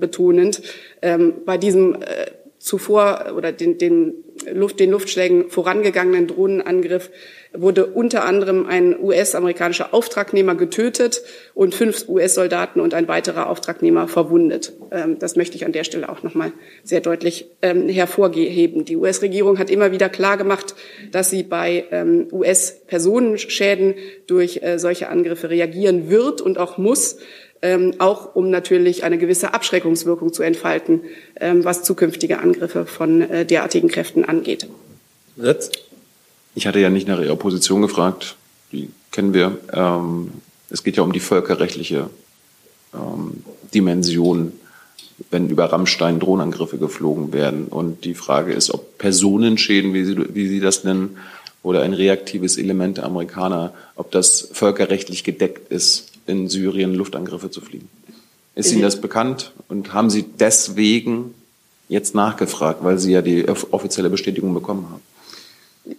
[0.00, 0.62] betonend.
[1.02, 1.96] Ähm, bei diesem
[2.58, 4.14] zuvor oder den, den,
[4.52, 7.10] Luft, den Luftschlägen vorangegangenen Drohnenangriff
[7.52, 11.22] wurde unter anderem ein US-amerikanischer Auftragnehmer getötet
[11.54, 14.72] und fünf US-Soldaten und ein weiterer Auftragnehmer verwundet.
[14.90, 16.52] Ähm, das möchte ich an der Stelle auch noch mal
[16.84, 18.84] sehr deutlich ähm, hervorheben.
[18.84, 20.74] Die US-Regierung hat immer wieder klar gemacht,
[21.10, 23.94] dass sie bei ähm, US-Personenschäden
[24.26, 27.18] durch äh, solche Angriffe reagieren wird und auch muss.
[27.60, 31.02] Ähm, auch um natürlich eine gewisse Abschreckungswirkung zu entfalten,
[31.40, 34.68] ähm, was zukünftige Angriffe von äh, derartigen Kräften angeht.
[35.36, 35.72] Satz?
[36.54, 38.36] Ich hatte ja nicht nach Ihrer Position gefragt,
[38.70, 39.58] die kennen wir.
[39.72, 40.32] Ähm,
[40.70, 42.10] es geht ja um die völkerrechtliche
[42.94, 43.42] ähm,
[43.74, 44.52] Dimension,
[45.30, 47.66] wenn über Rammstein Drohnenangriffe geflogen werden.
[47.66, 51.16] Und die Frage ist, ob Personenschäden, wie Sie, wie Sie das nennen,
[51.62, 57.60] oder ein reaktives Element der Amerikaner, ob das völkerrechtlich gedeckt ist, in Syrien Luftangriffe zu
[57.60, 57.88] fliegen.
[58.54, 61.34] Ist Ihnen das bekannt und haben Sie deswegen
[61.88, 65.02] jetzt nachgefragt, weil Sie ja die offizielle Bestätigung bekommen haben?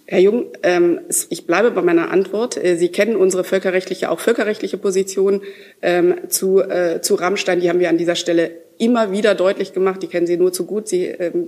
[0.06, 1.00] Herr Jung, ähm,
[1.30, 2.64] ich bleibe bei meiner Antwort.
[2.64, 5.42] Äh, Sie kennen unsere völkerrechtliche, auch völkerrechtliche Position
[5.82, 7.62] ähm, zu, äh, zu Rammstein.
[7.62, 10.04] Die haben wir an dieser Stelle immer wieder deutlich gemacht.
[10.04, 10.88] Die kennen Sie nur zu gut.
[10.88, 11.48] Sie ähm,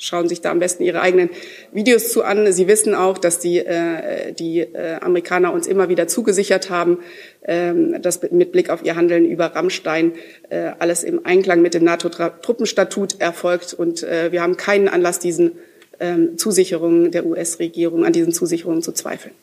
[0.00, 1.28] schauen sich da am besten ihre eigenen
[1.72, 2.50] Videos zu an.
[2.52, 6.98] Sie wissen auch, dass die, äh, die äh, Amerikaner uns immer wieder zugesichert haben,
[7.44, 10.12] ähm, dass mit Blick auf ihr Handeln über Rammstein
[10.48, 13.74] äh, alles im Einklang mit dem NATO-Truppenstatut erfolgt.
[13.74, 15.52] Und äh, wir haben keinen Anlass, diesen
[16.00, 19.34] ähm, Zusicherungen der US-Regierung, an diesen Zusicherungen zu zweifeln.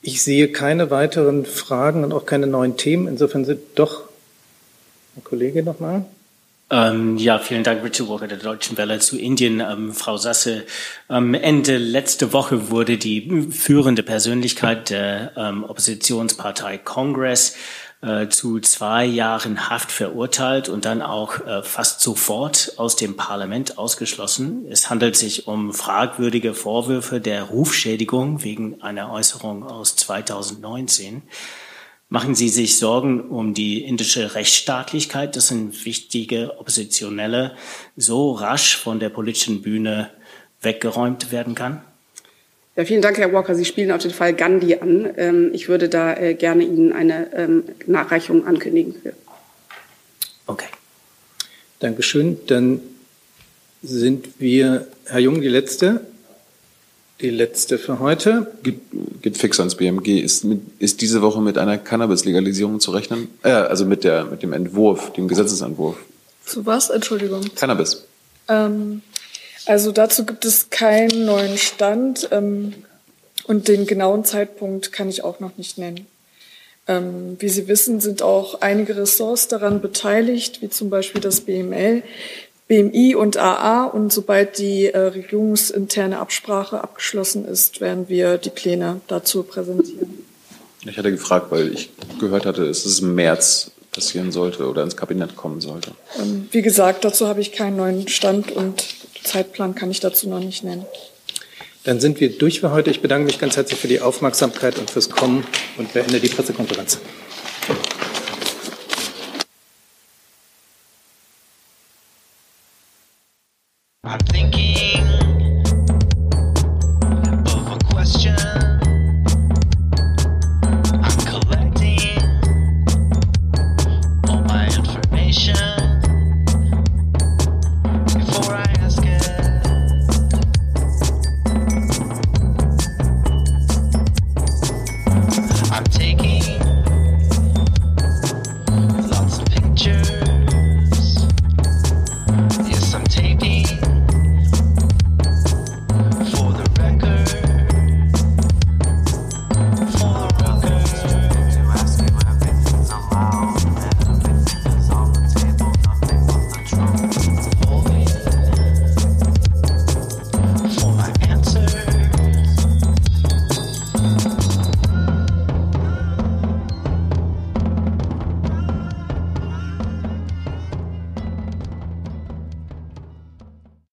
[0.00, 3.06] Ich sehe keine weiteren Fragen und auch keine neuen Themen.
[3.06, 4.04] Insofern sind doch,
[5.14, 6.06] Herr Kollege nochmal.
[6.72, 9.58] Ähm, ja, vielen Dank, Richard Walker der Deutschen Welle zu Indien.
[9.58, 10.64] Ähm, Frau Sasse,
[11.08, 17.56] ähm, Ende letzte Woche wurde die führende Persönlichkeit der ähm, Oppositionspartei Congress
[18.02, 23.76] äh, zu zwei Jahren Haft verurteilt und dann auch äh, fast sofort aus dem Parlament
[23.76, 24.64] ausgeschlossen.
[24.70, 31.22] Es handelt sich um fragwürdige Vorwürfe der Rufschädigung wegen einer Äußerung aus 2019.
[32.12, 37.52] Machen Sie sich Sorgen um die indische Rechtsstaatlichkeit, dass ein wichtige Oppositionelle
[37.96, 40.10] so rasch von der politischen Bühne
[40.60, 41.82] weggeräumt werden kann?
[42.74, 43.54] Ja, vielen Dank, Herr Walker.
[43.54, 45.08] Sie spielen auf den Fall Gandhi an.
[45.16, 48.96] Ähm, ich würde da äh, gerne Ihnen eine ähm, Nachreichung ankündigen.
[50.48, 50.66] Okay.
[51.78, 52.38] Dankeschön.
[52.48, 52.80] Dann
[53.84, 56.09] sind wir, Herr Jung, die letzte.
[57.20, 58.50] Die letzte für heute.
[58.62, 58.80] Geht,
[59.20, 60.20] geht fix ans BMG.
[60.20, 63.28] Ist, mit, ist diese Woche mit einer Cannabis-Legalisierung zu rechnen?
[63.42, 65.96] Äh, also mit, der, mit dem Entwurf, dem Gesetzesentwurf.
[66.46, 66.88] Zu was?
[66.88, 67.42] Entschuldigung.
[67.54, 68.04] Cannabis.
[68.48, 69.02] Ähm,
[69.66, 72.74] also dazu gibt es keinen neuen Stand ähm,
[73.44, 76.06] und den genauen Zeitpunkt kann ich auch noch nicht nennen.
[76.88, 82.02] Ähm, wie Sie wissen, sind auch einige Ressorts daran beteiligt, wie zum Beispiel das BML,
[82.70, 83.84] BMI und AA.
[83.84, 90.24] Und sobald die äh, regierungsinterne Absprache abgeschlossen ist, werden wir die Pläne dazu präsentieren.
[90.86, 91.90] Ich hatte gefragt, weil ich
[92.20, 95.90] gehört hatte, dass es im März passieren sollte oder ins Kabinett kommen sollte.
[96.18, 98.84] Ähm, wie gesagt, dazu habe ich keinen neuen Stand und
[99.24, 100.86] Zeitplan kann ich dazu noch nicht nennen.
[101.82, 102.90] Dann sind wir durch für heute.
[102.90, 105.44] Ich bedanke mich ganz herzlich für die Aufmerksamkeit und fürs Kommen
[105.76, 106.98] und beende die Pressekonferenz.